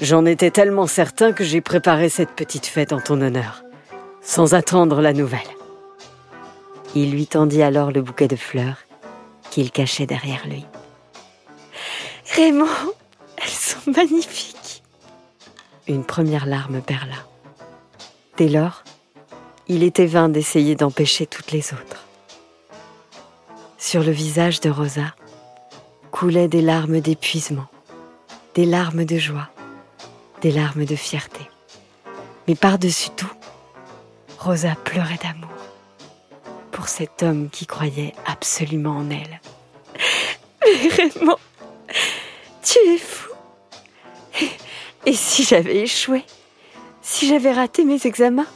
J'en 0.00 0.24
étais 0.24 0.50
tellement 0.50 0.86
certain 0.86 1.32
que 1.32 1.44
j'ai 1.44 1.60
préparé 1.60 2.08
cette 2.08 2.30
petite 2.30 2.64
fête 2.64 2.94
en 2.94 3.00
ton 3.00 3.20
honneur, 3.20 3.64
sans 4.22 4.54
attendre 4.54 5.02
la 5.02 5.12
nouvelle. 5.12 5.40
Il 6.94 7.10
lui 7.10 7.26
tendit 7.26 7.62
alors 7.62 7.92
le 7.92 8.00
bouquet 8.00 8.26
de 8.26 8.36
fleurs 8.36 8.78
qu'il 9.50 9.70
cachait 9.70 10.06
derrière 10.06 10.46
lui. 10.46 10.64
Raymond, 12.34 12.66
elles 13.36 13.48
sont 13.48 13.90
magnifiques. 13.94 14.82
Une 15.86 16.04
première 16.04 16.46
larme 16.46 16.80
perla. 16.80 17.16
Dès 18.38 18.48
lors, 18.48 18.84
il 19.72 19.84
était 19.84 20.06
vain 20.06 20.28
d'essayer 20.28 20.74
d'empêcher 20.74 21.26
toutes 21.26 21.52
les 21.52 21.72
autres. 21.72 22.04
Sur 23.78 24.02
le 24.02 24.10
visage 24.10 24.58
de 24.58 24.68
Rosa 24.68 25.14
coulaient 26.10 26.48
des 26.48 26.60
larmes 26.60 26.98
d'épuisement, 26.98 27.68
des 28.56 28.66
larmes 28.66 29.04
de 29.04 29.16
joie, 29.16 29.48
des 30.42 30.50
larmes 30.50 30.84
de 30.84 30.96
fierté. 30.96 31.42
Mais 32.48 32.56
par-dessus 32.56 33.10
tout, 33.16 33.30
Rosa 34.40 34.74
pleurait 34.74 35.20
d'amour 35.22 35.48
pour 36.72 36.88
cet 36.88 37.22
homme 37.22 37.48
qui 37.48 37.66
croyait 37.66 38.12
absolument 38.26 38.96
en 38.96 39.08
elle. 39.08 39.40
Mais 40.64 40.88
Raymond, 40.88 41.38
tu 42.60 42.78
es 42.88 42.98
fou. 42.98 43.30
Et 45.06 45.14
si 45.14 45.44
j'avais 45.44 45.76
échoué 45.76 46.24
Si 47.02 47.28
j'avais 47.28 47.52
raté 47.52 47.84
mes 47.84 48.04
examens 48.04 48.48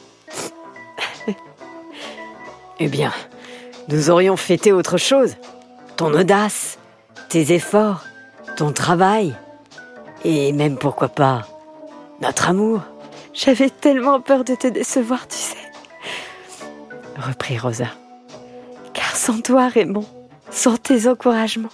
Eh 2.80 2.88
bien, 2.88 3.12
nous 3.88 4.10
aurions 4.10 4.36
fêté 4.36 4.72
autre 4.72 4.96
chose. 4.96 5.36
Ton 5.96 6.12
audace, 6.12 6.78
tes 7.28 7.52
efforts, 7.52 8.04
ton 8.56 8.72
travail, 8.72 9.34
et 10.24 10.52
même 10.52 10.76
pourquoi 10.76 11.08
pas 11.08 11.46
notre 12.20 12.50
amour. 12.50 12.80
J'avais 13.32 13.70
tellement 13.70 14.20
peur 14.20 14.44
de 14.44 14.54
te 14.54 14.66
décevoir, 14.66 15.26
tu 15.28 15.36
sais. 15.36 15.56
Reprit 17.16 17.58
Rosa. 17.58 17.88
Car 18.92 19.14
sans 19.16 19.40
toi, 19.40 19.68
Raymond, 19.68 20.06
sans 20.50 20.76
tes 20.76 21.08
encouragements, 21.08 21.68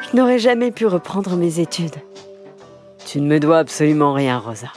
je 0.00 0.16
n'aurais 0.16 0.38
jamais 0.38 0.70
pu 0.70 0.86
reprendre 0.86 1.36
mes 1.36 1.60
études. 1.60 1.96
Tu 3.06 3.20
ne 3.20 3.26
me 3.26 3.40
dois 3.40 3.58
absolument 3.58 4.12
rien, 4.12 4.38
Rosa. 4.38 4.68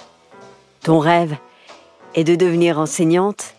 Ton 0.84 1.00
rêve 1.00 1.36
est 2.16 2.24
de 2.24 2.36
devenir 2.36 2.80
enseignante. 2.80 3.56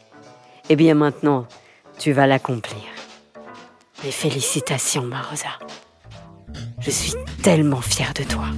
Eh 0.70 0.76
bien 0.76 0.94
maintenant, 0.94 1.46
tu 1.98 2.12
vas 2.12 2.26
l'accomplir. 2.26 2.82
Mes 4.04 4.10
félicitations, 4.10 5.02
ma 5.02 5.22
Rosa. 5.22 5.58
Je 6.78 6.90
suis 6.90 7.14
tellement 7.42 7.80
fière 7.80 8.12
de 8.12 8.22
toi. 8.22 8.48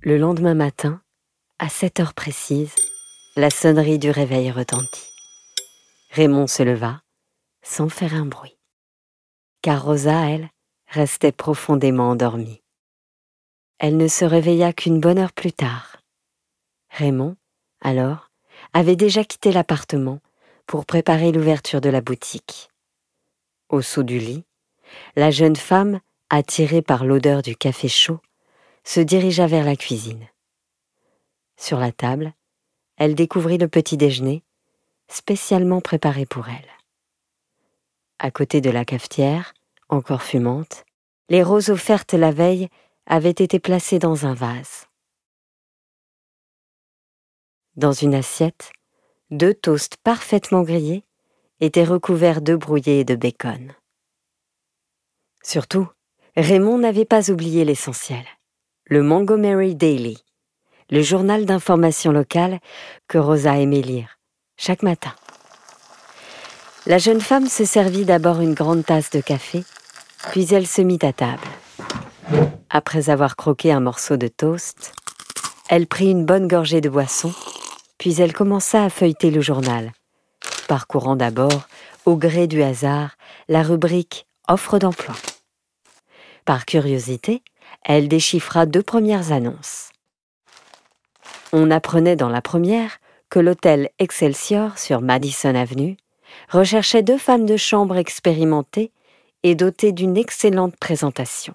Le 0.00 0.16
lendemain 0.16 0.54
matin, 0.54 1.02
à 1.58 1.68
7 1.68 2.00
heures 2.00 2.14
précises, 2.14 2.74
la 3.36 3.50
sonnerie 3.50 3.98
du 3.98 4.10
réveil 4.10 4.50
retentit. 4.50 5.10
Raymond 6.12 6.46
se 6.46 6.62
leva, 6.62 7.02
sans 7.62 7.90
faire 7.90 8.14
un 8.14 8.24
bruit. 8.24 8.58
Car 9.60 9.84
Rosa, 9.84 10.30
elle, 10.30 10.48
restait 10.86 11.30
profondément 11.30 12.08
endormie. 12.08 12.62
Elle 13.78 13.98
ne 13.98 14.08
se 14.08 14.24
réveilla 14.24 14.72
qu'une 14.72 14.98
bonne 14.98 15.18
heure 15.18 15.32
plus 15.32 15.52
tard. 15.52 15.98
Raymond, 16.88 17.36
alors, 17.80 18.30
avait 18.72 18.96
déjà 18.96 19.24
quitté 19.24 19.52
l'appartement 19.52 20.20
pour 20.66 20.86
préparer 20.86 21.32
l'ouverture 21.32 21.80
de 21.80 21.88
la 21.88 22.00
boutique. 22.00 22.68
Au 23.68 23.82
saut 23.82 24.02
du 24.02 24.18
lit, 24.18 24.44
la 25.16 25.30
jeune 25.30 25.56
femme, 25.56 26.00
attirée 26.28 26.82
par 26.82 27.04
l'odeur 27.04 27.42
du 27.42 27.56
café 27.56 27.88
chaud, 27.88 28.20
se 28.84 29.00
dirigea 29.00 29.46
vers 29.46 29.64
la 29.64 29.76
cuisine. 29.76 30.28
Sur 31.56 31.78
la 31.78 31.92
table, 31.92 32.32
elle 32.96 33.14
découvrit 33.14 33.58
le 33.58 33.68
petit 33.68 33.96
déjeuner, 33.96 34.42
spécialement 35.08 35.80
préparé 35.80 36.26
pour 36.26 36.48
elle. 36.48 36.68
À 38.18 38.30
côté 38.30 38.60
de 38.60 38.70
la 38.70 38.84
cafetière, 38.84 39.54
encore 39.88 40.22
fumante, 40.22 40.84
les 41.28 41.42
roses 41.42 41.70
offertes 41.70 42.12
la 42.14 42.30
veille 42.30 42.68
avaient 43.06 43.30
été 43.30 43.58
placées 43.58 43.98
dans 43.98 44.26
un 44.26 44.34
vase. 44.34 44.86
Dans 47.80 47.92
une 47.92 48.14
assiette, 48.14 48.72
deux 49.30 49.54
toasts 49.54 49.96
parfaitement 50.04 50.60
grillés 50.60 51.02
étaient 51.60 51.82
recouverts 51.82 52.42
d'œufs 52.42 52.58
brouillés 52.58 53.00
et 53.00 53.04
de 53.04 53.14
bacon. 53.14 53.72
Surtout, 55.42 55.88
Raymond 56.36 56.76
n'avait 56.76 57.06
pas 57.06 57.30
oublié 57.30 57.64
l'essentiel 57.64 58.22
le 58.84 59.02
Montgomery 59.02 59.76
Daily, 59.76 60.22
le 60.90 61.00
journal 61.00 61.46
d'information 61.46 62.12
locale 62.12 62.60
que 63.08 63.16
Rosa 63.16 63.56
aimait 63.56 63.80
lire 63.80 64.18
chaque 64.58 64.82
matin. 64.82 65.14
La 66.84 66.98
jeune 66.98 67.22
femme 67.22 67.48
se 67.48 67.64
servit 67.64 68.04
d'abord 68.04 68.42
une 68.42 68.52
grande 68.52 68.84
tasse 68.84 69.08
de 69.08 69.22
café, 69.22 69.64
puis 70.32 70.52
elle 70.52 70.66
se 70.66 70.82
mit 70.82 70.98
à 71.00 71.14
table. 71.14 71.48
Après 72.68 73.08
avoir 73.08 73.36
croqué 73.36 73.72
un 73.72 73.80
morceau 73.80 74.18
de 74.18 74.28
toast, 74.28 74.92
elle 75.70 75.86
prit 75.86 76.10
une 76.10 76.26
bonne 76.26 76.46
gorgée 76.46 76.82
de 76.82 76.90
boisson, 76.90 77.32
puis 78.00 78.18
elle 78.22 78.32
commença 78.32 78.82
à 78.82 78.88
feuilleter 78.88 79.30
le 79.30 79.42
journal, 79.42 79.92
parcourant 80.68 81.16
d'abord, 81.16 81.68
au 82.06 82.16
gré 82.16 82.46
du 82.46 82.62
hasard, 82.62 83.16
la 83.46 83.62
rubrique 83.62 84.26
Offre 84.48 84.78
d'emploi. 84.78 85.14
Par 86.46 86.64
curiosité, 86.64 87.42
elle 87.84 88.08
déchiffra 88.08 88.64
deux 88.64 88.82
premières 88.82 89.32
annonces. 89.32 89.90
On 91.52 91.70
apprenait 91.70 92.16
dans 92.16 92.30
la 92.30 92.40
première 92.40 92.98
que 93.28 93.38
l'hôtel 93.38 93.90
Excelsior 93.98 94.78
sur 94.78 95.02
Madison 95.02 95.54
Avenue 95.54 95.98
recherchait 96.48 97.02
deux 97.02 97.18
femmes 97.18 97.44
de 97.44 97.58
chambre 97.58 97.98
expérimentées 97.98 98.92
et 99.42 99.54
dotées 99.54 99.92
d'une 99.92 100.16
excellente 100.16 100.74
présentation. 100.78 101.54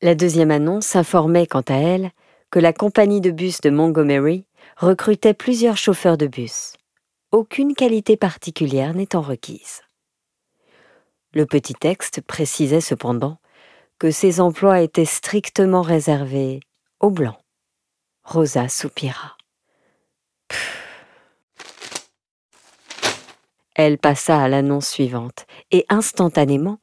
La 0.00 0.14
deuxième 0.14 0.50
annonce 0.50 0.96
informait 0.96 1.46
quant 1.46 1.64
à 1.68 1.74
elle 1.74 2.10
que 2.50 2.58
la 2.58 2.72
compagnie 2.72 3.20
de 3.20 3.30
bus 3.30 3.60
de 3.60 3.68
Montgomery 3.68 4.45
recrutait 4.76 5.32
plusieurs 5.32 5.78
chauffeurs 5.78 6.18
de 6.18 6.26
bus, 6.26 6.74
aucune 7.32 7.74
qualité 7.74 8.16
particulière 8.18 8.92
n'étant 8.92 9.22
requise. 9.22 9.80
Le 11.32 11.46
petit 11.46 11.74
texte 11.74 12.20
précisait 12.20 12.82
cependant 12.82 13.38
que 13.98 14.10
ces 14.10 14.40
emplois 14.40 14.80
étaient 14.80 15.06
strictement 15.06 15.80
réservés 15.80 16.60
aux 17.00 17.10
Blancs. 17.10 17.38
Rosa 18.22 18.68
soupira. 18.68 19.36
Elle 23.74 23.98
passa 23.98 24.42
à 24.42 24.48
l'annonce 24.48 24.88
suivante, 24.88 25.46
et 25.70 25.86
instantanément, 25.88 26.80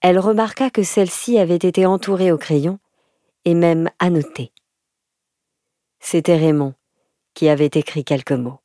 elle 0.00 0.18
remarqua 0.18 0.70
que 0.70 0.82
celle-ci 0.82 1.38
avait 1.38 1.54
été 1.54 1.86
entourée 1.86 2.32
au 2.32 2.38
crayon 2.38 2.78
et 3.44 3.54
même 3.54 3.90
annotée. 3.98 4.52
C'était 6.00 6.36
Raymond 6.36 6.74
qui 7.40 7.48
avait 7.48 7.70
écrit 7.72 8.04
quelques 8.04 8.32
mots. 8.32 8.60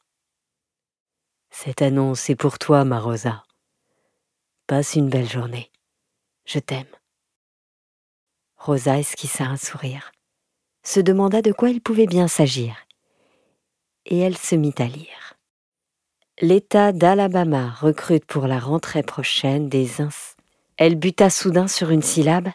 Cette 1.50 1.82
annonce 1.82 2.30
est 2.30 2.36
pour 2.36 2.60
toi, 2.60 2.84
ma 2.84 3.00
Rosa. 3.00 3.46
Passe 4.68 4.96
une 4.96 5.10
belle 5.10 5.30
journée. 5.30 5.72
Je 6.44 6.60
t'aime. 6.60 6.94
Rosa 8.58 9.00
esquissa 9.00 9.46
un 9.46 9.56
sourire, 9.56 10.12
se 10.84 11.00
demanda 11.00 11.42
de 11.42 11.54
quoi 11.54 11.70
il 11.70 11.80
pouvait 11.80 12.06
bien 12.06 12.28
s'agir, 12.28 12.76
et 14.06 14.20
elle 14.20 14.38
se 14.38 14.56
mit 14.56 14.76
à 14.78 14.88
lire. 14.88 15.36
L'État 16.42 16.92
d'Alabama 16.92 17.70
recrute 17.80 18.26
pour 18.26 18.46
la 18.46 18.60
rentrée 18.60 19.04
prochaine 19.04 19.70
des 19.70 20.02
ins. 20.02 20.10
Elle 20.76 20.96
buta 20.96 21.30
soudain 21.30 21.70
sur 21.70 21.92
une 21.92 22.04
syllabe 22.04 22.50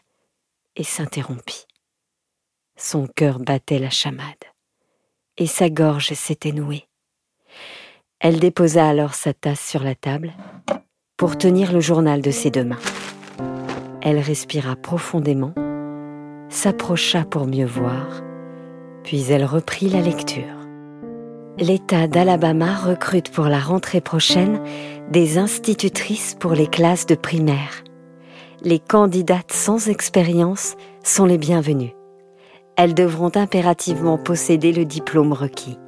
et 0.76 0.84
s'interrompit. 0.84 1.64
Son 2.76 3.06
cœur 3.06 3.38
battait 3.38 3.78
la 3.78 3.88
chamade, 3.88 4.44
et 5.40 5.46
sa 5.46 5.68
gorge 5.68 6.12
s'était 6.12 6.52
nouée. 6.52 6.86
Elle 8.20 8.38
déposa 8.38 8.86
alors 8.86 9.14
sa 9.14 9.32
tasse 9.32 9.66
sur 9.66 9.82
la 9.82 9.96
table 9.96 10.32
pour 11.16 11.36
tenir 11.36 11.72
le 11.72 11.80
journal 11.80 12.22
de 12.22 12.30
ses 12.30 12.50
deux 12.50 12.64
mains. 12.64 12.78
Elle 14.02 14.18
respira 14.18 14.76
profondément 14.76 15.54
s'approcha 16.50 17.24
pour 17.24 17.46
mieux 17.46 17.66
voir, 17.66 18.22
puis 19.04 19.30
elle 19.30 19.44
reprit 19.44 19.88
la 19.88 20.00
lecture. 20.00 20.42
L'État 21.58 22.06
d'Alabama 22.08 22.74
recrute 22.74 23.30
pour 23.30 23.44
la 23.44 23.60
rentrée 23.60 24.00
prochaine 24.00 24.60
des 25.10 25.38
institutrices 25.38 26.36
pour 26.38 26.52
les 26.52 26.66
classes 26.66 27.06
de 27.06 27.14
primaire. 27.14 27.84
Les 28.62 28.78
candidates 28.78 29.52
sans 29.52 29.88
expérience 29.88 30.74
sont 31.04 31.24
les 31.24 31.38
bienvenues. 31.38 31.94
Elles 32.82 32.94
devront 32.94 33.30
impérativement 33.34 34.16
posséder 34.16 34.72
le 34.72 34.86
diplôme 34.86 35.34
requis. 35.34 35.78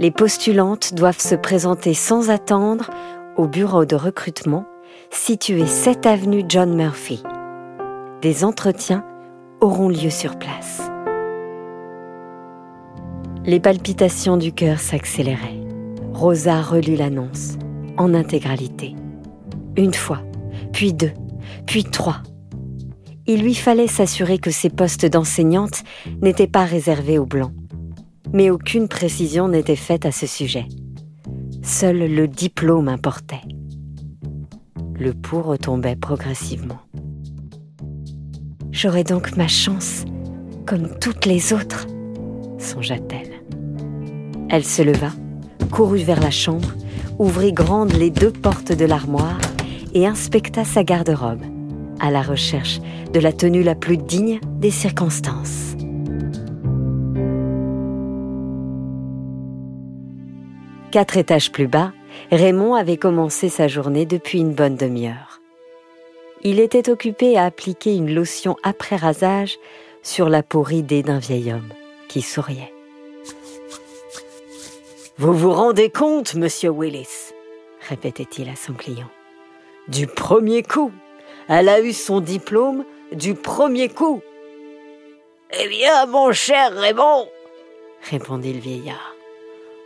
Les 0.00 0.10
postulantes 0.10 0.92
doivent 0.92 1.20
se 1.20 1.36
présenter 1.36 1.94
sans 1.94 2.30
attendre 2.30 2.90
au 3.36 3.46
bureau 3.46 3.84
de 3.84 3.94
recrutement 3.94 4.66
situé 5.12 5.66
7 5.66 6.04
avenue 6.04 6.44
John 6.48 6.74
Murphy. 6.74 7.22
Des 8.22 8.42
entretiens 8.42 9.04
auront 9.60 9.88
lieu 9.88 10.10
sur 10.10 10.36
place. 10.36 10.82
Les 13.44 13.60
palpitations 13.60 14.36
du 14.36 14.52
cœur 14.52 14.80
s'accéléraient. 14.80 15.60
Rosa 16.12 16.60
relut 16.60 16.96
l'annonce 16.96 17.52
en 17.98 18.14
intégralité. 18.14 18.96
Une 19.76 19.94
fois, 19.94 20.22
puis 20.72 20.92
deux, 20.92 21.12
puis 21.66 21.84
trois. 21.84 22.16
Il 23.30 23.42
lui 23.42 23.54
fallait 23.54 23.88
s'assurer 23.88 24.38
que 24.38 24.50
ces 24.50 24.70
postes 24.70 25.04
d'enseignante 25.04 25.84
n'étaient 26.22 26.46
pas 26.46 26.64
réservés 26.64 27.18
aux 27.18 27.26
blancs. 27.26 27.52
Mais 28.32 28.48
aucune 28.48 28.88
précision 28.88 29.48
n'était 29.48 29.76
faite 29.76 30.06
à 30.06 30.12
ce 30.12 30.26
sujet. 30.26 30.64
Seul 31.62 31.98
le 31.98 32.26
diplôme 32.26 32.88
importait. 32.88 33.42
Le 34.98 35.12
pouls 35.12 35.42
retombait 35.42 35.94
progressivement. 35.94 36.78
J'aurai 38.70 39.04
donc 39.04 39.36
ma 39.36 39.48
chance, 39.48 40.06
comme 40.64 40.98
toutes 40.98 41.26
les 41.26 41.52
autres, 41.52 41.86
songea-t-elle. 42.58 43.42
Elle 44.48 44.64
se 44.64 44.80
leva, 44.80 45.10
courut 45.70 46.02
vers 46.02 46.20
la 46.20 46.30
chambre, 46.30 46.72
ouvrit 47.18 47.52
grandes 47.52 47.92
les 47.92 48.10
deux 48.10 48.32
portes 48.32 48.72
de 48.72 48.86
l'armoire 48.86 49.38
et 49.92 50.06
inspecta 50.06 50.64
sa 50.64 50.82
garde-robe. 50.82 51.57
À 52.00 52.10
la 52.10 52.22
recherche 52.22 52.80
de 53.12 53.20
la 53.20 53.32
tenue 53.32 53.62
la 53.62 53.74
plus 53.74 53.96
digne 53.96 54.40
des 54.44 54.70
circonstances. 54.70 55.76
Quatre 60.90 61.16
étages 61.16 61.52
plus 61.52 61.66
bas, 61.66 61.92
Raymond 62.30 62.74
avait 62.74 62.96
commencé 62.96 63.48
sa 63.48 63.68
journée 63.68 64.06
depuis 64.06 64.40
une 64.40 64.54
bonne 64.54 64.76
demi-heure. 64.76 65.40
Il 66.42 66.60
était 66.60 66.88
occupé 66.88 67.36
à 67.36 67.44
appliquer 67.44 67.94
une 67.94 68.14
lotion 68.14 68.56
après 68.62 68.96
rasage 68.96 69.58
sur 70.02 70.28
la 70.28 70.42
peau 70.42 70.62
ridée 70.62 71.02
d'un 71.02 71.18
vieil 71.18 71.52
homme 71.52 71.72
qui 72.08 72.22
souriait. 72.22 72.72
Vous 75.18 75.32
vous 75.32 75.52
rendez 75.52 75.90
compte, 75.90 76.34
monsieur 76.34 76.70
Willis? 76.70 77.32
répétait-il 77.88 78.48
à 78.48 78.56
son 78.56 78.74
client. 78.74 79.08
Du 79.88 80.06
premier 80.06 80.62
coup. 80.62 80.92
Elle 81.48 81.70
a 81.70 81.80
eu 81.80 81.94
son 81.94 82.20
diplôme 82.20 82.84
du 83.10 83.34
premier 83.34 83.88
coup. 83.88 84.20
Eh 85.58 85.66
bien, 85.68 86.04
mon 86.04 86.30
cher 86.32 86.72
Raymond, 86.74 87.26
répondit 88.10 88.52
le 88.52 88.60
vieillard, 88.60 89.14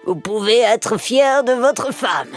vous 0.05 0.17
pouvez 0.17 0.59
être 0.59 0.99
fier 0.99 1.45
de 1.45 1.53
votre 1.53 1.93
femme. 1.93 2.33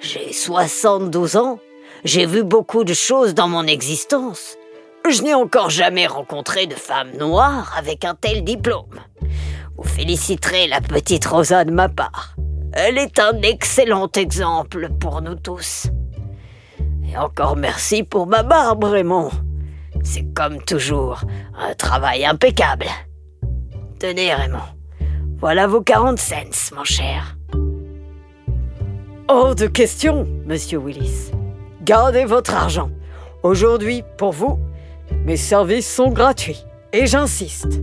J'ai 0.00 0.34
72 0.34 1.36
ans, 1.36 1.60
j'ai 2.04 2.26
vu 2.26 2.42
beaucoup 2.42 2.84
de 2.84 2.92
choses 2.92 3.32
dans 3.32 3.48
mon 3.48 3.66
existence. 3.66 4.58
Je 5.08 5.22
n'ai 5.22 5.32
encore 5.32 5.70
jamais 5.70 6.06
rencontré 6.06 6.66
de 6.66 6.74
femme 6.74 7.12
noire 7.16 7.74
avec 7.78 8.04
un 8.04 8.14
tel 8.14 8.44
diplôme. 8.44 9.00
Vous 9.78 9.88
féliciterez 9.88 10.68
la 10.68 10.82
petite 10.82 11.24
Rosa 11.24 11.64
de 11.64 11.72
ma 11.72 11.88
part. 11.88 12.36
Elle 12.74 12.98
est 12.98 13.18
un 13.18 13.40
excellent 13.40 14.10
exemple 14.14 14.90
pour 15.00 15.22
nous 15.22 15.36
tous. 15.36 15.86
Et 17.12 17.16
encore 17.18 17.56
merci 17.56 18.02
pour 18.02 18.26
ma 18.26 18.42
barbe, 18.42 18.84
Raymond. 18.84 19.30
C'est 20.02 20.32
comme 20.34 20.62
toujours 20.62 21.20
un 21.58 21.74
travail 21.74 22.24
impeccable. 22.24 22.86
Tenez, 23.98 24.34
Raymond. 24.34 24.58
Voilà 25.38 25.66
vos 25.66 25.82
40 25.82 26.18
cents, 26.18 26.74
mon 26.74 26.84
cher. 26.84 27.36
Hors 29.28 29.54
de 29.54 29.66
question, 29.66 30.26
monsieur 30.46 30.78
Willis. 30.78 31.30
Gardez 31.82 32.24
votre 32.24 32.54
argent. 32.54 32.90
Aujourd'hui, 33.42 34.04
pour 34.16 34.32
vous, 34.32 34.58
mes 35.24 35.36
services 35.36 35.92
sont 35.92 36.10
gratuits. 36.10 36.64
Et 36.92 37.06
j'insiste. 37.06 37.80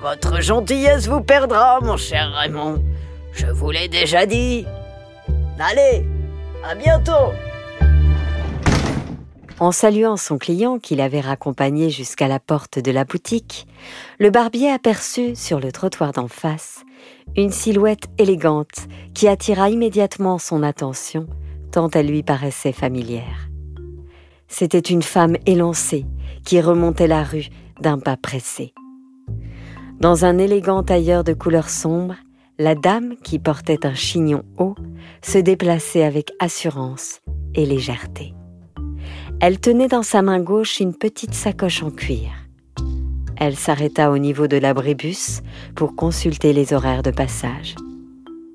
Votre 0.00 0.40
gentillesse 0.40 1.08
vous 1.08 1.20
perdra, 1.20 1.80
mon 1.80 1.96
cher 1.96 2.32
Raymond. 2.32 2.82
Je 3.32 3.46
vous 3.46 3.70
l'ai 3.70 3.88
déjà 3.88 4.26
dit. 4.26 4.66
Allez, 5.58 6.06
à 6.64 6.74
bientôt. 6.74 7.32
En 9.62 9.70
saluant 9.70 10.16
son 10.16 10.38
client 10.38 10.80
qu'il 10.80 11.00
avait 11.00 11.20
raccompagné 11.20 11.88
jusqu'à 11.88 12.26
la 12.26 12.40
porte 12.40 12.80
de 12.80 12.90
la 12.90 13.04
boutique, 13.04 13.68
le 14.18 14.30
barbier 14.30 14.68
aperçut 14.68 15.36
sur 15.36 15.60
le 15.60 15.70
trottoir 15.70 16.10
d'en 16.10 16.26
face 16.26 16.82
une 17.36 17.52
silhouette 17.52 18.08
élégante 18.18 18.88
qui 19.14 19.28
attira 19.28 19.70
immédiatement 19.70 20.38
son 20.38 20.64
attention 20.64 21.28
tant 21.70 21.88
elle 21.90 22.08
lui 22.08 22.24
paraissait 22.24 22.72
familière. 22.72 23.48
C'était 24.48 24.80
une 24.80 25.00
femme 25.00 25.36
élancée 25.46 26.06
qui 26.44 26.60
remontait 26.60 27.06
la 27.06 27.22
rue 27.22 27.46
d'un 27.80 28.00
pas 28.00 28.16
pressé. 28.16 28.74
Dans 30.00 30.24
un 30.24 30.38
élégant 30.38 30.82
tailleur 30.82 31.22
de 31.22 31.34
couleur 31.34 31.70
sombre, 31.70 32.16
la 32.58 32.74
dame, 32.74 33.14
qui 33.22 33.38
portait 33.38 33.86
un 33.86 33.94
chignon 33.94 34.42
haut, 34.58 34.74
se 35.22 35.38
déplaçait 35.38 36.02
avec 36.02 36.32
assurance 36.40 37.20
et 37.54 37.64
légèreté. 37.64 38.34
Elle 39.44 39.58
tenait 39.58 39.88
dans 39.88 40.04
sa 40.04 40.22
main 40.22 40.38
gauche 40.38 40.78
une 40.78 40.94
petite 40.94 41.34
sacoche 41.34 41.82
en 41.82 41.90
cuir. 41.90 42.30
Elle 43.36 43.56
s'arrêta 43.56 44.12
au 44.12 44.18
niveau 44.18 44.46
de 44.46 44.56
l'abribus 44.56 45.42
pour 45.74 45.96
consulter 45.96 46.52
les 46.52 46.72
horaires 46.72 47.02
de 47.02 47.10
passage. 47.10 47.74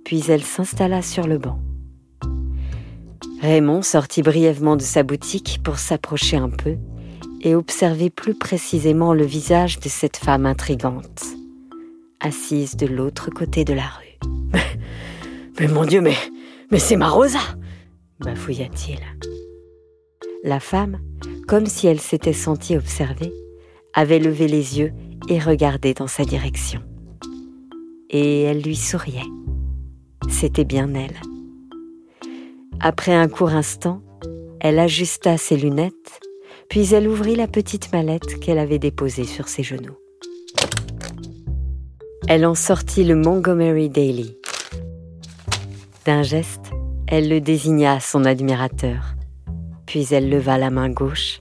Puis 0.05 0.23
elle 0.29 0.45
s'installa 0.45 1.01
sur 1.01 1.27
le 1.27 1.39
banc. 1.39 1.59
Raymond 3.41 3.81
sortit 3.81 4.21
brièvement 4.21 4.77
de 4.77 4.81
sa 4.81 5.03
boutique 5.03 5.59
pour 5.61 5.77
s'approcher 5.77 6.37
un 6.37 6.49
peu 6.49 6.77
et 7.41 7.53
observer 7.53 8.09
plus 8.09 8.33
précisément 8.33 9.13
le 9.13 9.25
visage 9.25 9.81
de 9.81 9.89
cette 9.89 10.15
femme 10.15 10.45
intrigante, 10.45 11.21
assise 12.21 12.77
de 12.77 12.87
l'autre 12.87 13.29
côté 13.29 13.65
de 13.65 13.73
la 13.73 13.87
rue. 13.87 14.29
Mais, 15.59 15.67
mon 15.67 15.83
Dieu, 15.83 15.99
mais, 15.99 16.15
mais 16.71 16.79
c'est 16.79 16.95
ma 16.95 17.09
Rosa 17.09 17.39
bafouilla-t-il. 18.21 18.99
La 20.43 20.59
femme, 20.59 20.99
comme 21.47 21.65
si 21.65 21.87
elle 21.87 21.99
s'était 21.99 22.33
sentie 22.33 22.77
observée, 22.77 23.33
avait 23.93 24.19
levé 24.19 24.47
les 24.47 24.77
yeux 24.77 24.93
et 25.27 25.39
regardé 25.39 25.93
dans 25.95 26.07
sa 26.07 26.25
direction. 26.25 26.81
Et 28.09 28.43
elle 28.43 28.61
lui 28.61 28.75
souriait. 28.75 29.21
C'était 30.29 30.63
bien 30.63 30.93
elle. 30.93 31.15
Après 32.79 33.15
un 33.15 33.27
court 33.27 33.49
instant, 33.49 34.03
elle 34.59 34.77
ajusta 34.77 35.37
ses 35.37 35.57
lunettes, 35.57 36.21
puis 36.69 36.93
elle 36.93 37.07
ouvrit 37.07 37.35
la 37.35 37.47
petite 37.47 37.91
mallette 37.91 38.39
qu'elle 38.39 38.59
avait 38.59 38.79
déposée 38.79 39.25
sur 39.25 39.47
ses 39.47 39.63
genoux. 39.63 39.97
Elle 42.27 42.45
en 42.45 42.55
sortit 42.55 43.03
le 43.03 43.15
Montgomery 43.15 43.89
Daily. 43.89 44.37
D'un 46.05 46.21
geste, 46.21 46.71
elle 47.07 47.29
le 47.29 47.41
désigna 47.41 47.93
à 47.93 47.99
son 47.99 48.25
admirateur 48.25 49.16
puis 49.87 50.05
elle 50.11 50.29
leva 50.29 50.59
la 50.59 50.69
main 50.69 50.89
gauche. 50.89 51.39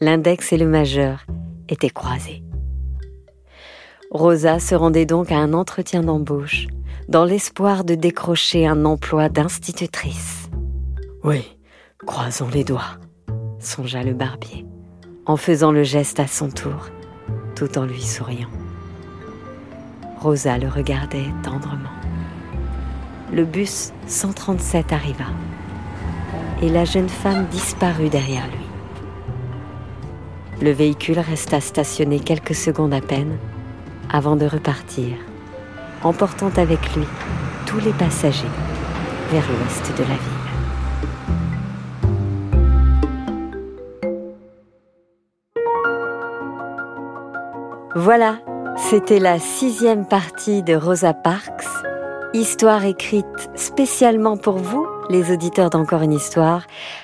L'index 0.00 0.52
et 0.52 0.56
le 0.56 0.66
majeur 0.66 1.24
étaient 1.68 1.90
croisés. 1.90 2.42
Rosa 4.10 4.58
se 4.58 4.74
rendait 4.74 5.06
donc 5.06 5.30
à 5.30 5.36
un 5.36 5.52
entretien 5.52 6.02
d'embauche, 6.02 6.66
dans 7.08 7.24
l'espoir 7.24 7.84
de 7.84 7.94
décrocher 7.94 8.66
un 8.66 8.84
emploi 8.84 9.28
d'institutrice. 9.28 10.48
Oui, 11.22 11.56
croisons 12.06 12.48
les 12.48 12.64
doigts, 12.64 12.98
songea 13.60 14.02
le 14.02 14.14
barbier, 14.14 14.66
en 15.26 15.36
faisant 15.36 15.70
le 15.70 15.82
geste 15.82 16.20
à 16.20 16.26
son 16.26 16.48
tour, 16.48 16.88
tout 17.54 17.76
en 17.76 17.84
lui 17.84 18.02
souriant. 18.02 18.50
Rosa 20.20 20.58
le 20.58 20.68
regardait 20.68 21.30
tendrement. 21.42 21.90
Le 23.30 23.44
bus 23.44 23.92
137 24.06 24.92
arriva 24.92 25.26
et 26.62 26.68
la 26.68 26.84
jeune 26.84 27.08
femme 27.08 27.46
disparut 27.46 28.08
derrière 28.08 28.46
lui. 28.46 28.66
Le 30.60 30.72
véhicule 30.72 31.20
resta 31.20 31.60
stationné 31.60 32.18
quelques 32.18 32.54
secondes 32.54 32.92
à 32.92 33.00
peine 33.00 33.38
avant 34.10 34.34
de 34.36 34.46
repartir, 34.46 35.14
emportant 36.02 36.50
avec 36.56 36.96
lui 36.96 37.06
tous 37.66 37.78
les 37.78 37.92
passagers 37.92 38.48
vers 39.30 39.44
l'ouest 39.48 39.92
de 39.96 40.02
la 40.02 40.08
ville. 40.08 40.38
Voilà, 47.94 48.38
c'était 48.76 49.20
la 49.20 49.38
sixième 49.38 50.06
partie 50.06 50.62
de 50.62 50.74
Rosa 50.74 51.14
Parks, 51.14 51.66
histoire 52.32 52.84
écrite 52.84 53.26
spécialement 53.54 54.36
pour 54.36 54.56
vous 54.56 54.86
les 55.08 55.32
auditeurs 55.32 55.70
d'Encore 55.70 56.02
une 56.02 56.12
histoire, 56.12 56.62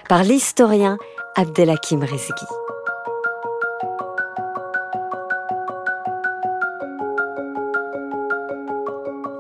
par 0.09 0.23
l'historien 0.23 0.99
Abdelhakim 1.37 2.01
Rezghi. 2.01 2.47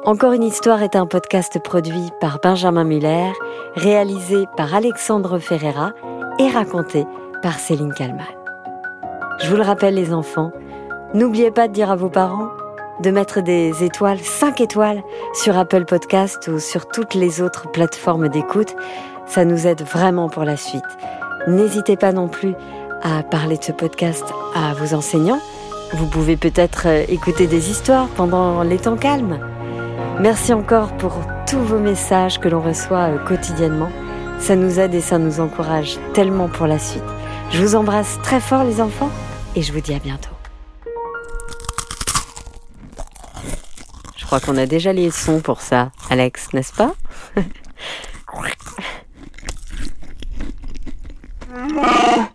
Encore 0.05 0.33
une 0.33 0.42
histoire 0.42 0.83
est 0.83 0.96
un 0.96 1.07
podcast 1.07 1.59
produit 1.62 2.11
par 2.20 2.38
Benjamin 2.42 2.85
Muller, 2.85 3.33
réalisé 3.74 4.46
par 4.57 4.74
Alexandre 4.74 5.38
Ferreira 5.38 5.92
et 6.38 6.48
raconté 6.48 7.07
par 7.42 7.59
Céline 7.59 7.94
Kalman. 7.94 8.27
Je 9.40 9.48
vous 9.48 9.57
le 9.57 9.62
rappelle 9.62 9.94
les 9.94 10.12
enfants, 10.12 10.53
n'oubliez 11.14 11.50
pas 11.50 11.68
de 11.68 11.72
dire 11.72 11.90
à 11.90 11.96
vos 11.96 12.11
parents 12.11 12.48
de 13.00 13.11
mettre 13.11 13.40
des 13.40 13.83
étoiles, 13.83 14.20
5 14.20 14.61
étoiles 14.61 15.02
sur 15.33 15.57
Apple 15.57 15.85
Podcast 15.85 16.48
ou 16.48 16.59
sur 16.59 16.88
toutes 16.88 17.14
les 17.14 17.42
autres 17.42 17.70
plateformes 17.70 18.28
d'écoute. 18.28 18.74
Ça 19.26 19.44
nous 19.44 19.66
aide 19.66 19.83
vraiment 19.83 20.28
pour 20.28 20.44
la 20.44 20.57
suite. 20.57 20.85
N'hésitez 21.46 21.96
pas 21.96 22.12
non 22.12 22.28
plus 22.28 22.54
à 23.02 23.22
parler 23.22 23.59
de 23.59 23.64
ce 23.64 23.72
podcast 23.72 24.24
à 24.54 24.74
vos 24.74 24.94
enseignants. 24.94 25.40
Vous 25.92 26.07
pouvez 26.07 26.37
peut-être 26.37 26.85
euh, 26.87 27.04
écouter 27.09 27.46
des 27.46 27.70
histoires 27.70 28.09
pendant 28.16 28.62
les 28.62 28.78
temps 28.78 28.96
calmes. 28.96 29.38
Merci 30.20 30.52
encore 30.52 30.96
pour 30.96 31.18
tous 31.48 31.61
vos 31.61 31.78
messages 31.78 32.40
que 32.40 32.48
l'on 32.48 32.61
reçoit 32.61 33.11
euh, 33.11 33.18
quotidiennement. 33.18 33.90
Ça 34.38 34.57
nous 34.57 34.80
aide 34.80 34.94
et 34.94 35.00
ça 35.00 35.18
nous 35.18 35.40
encourage 35.40 35.98
tellement 36.12 36.48
pour 36.48 36.66
la 36.66 36.78
suite. 36.78 37.04
Je 37.50 37.62
vous 37.62 37.76
embrasse 37.76 38.18
très 38.22 38.40
fort 38.40 38.64
les 38.64 38.80
enfants 38.80 39.11
et 39.54 39.62
je 39.62 39.72
vous 39.72 39.80
dis 39.80 39.94
à 39.94 39.98
bientôt. 39.98 40.34
Crois 44.40 44.53
qu'on 44.53 44.59
a 44.59 44.66
déjà 44.66 44.92
les 44.92 45.12
sons 45.12 45.40
pour 45.40 45.61
ça, 45.61 45.92
Alex, 46.11 46.53
n'est-ce 46.55 46.73
pas? 46.73 46.94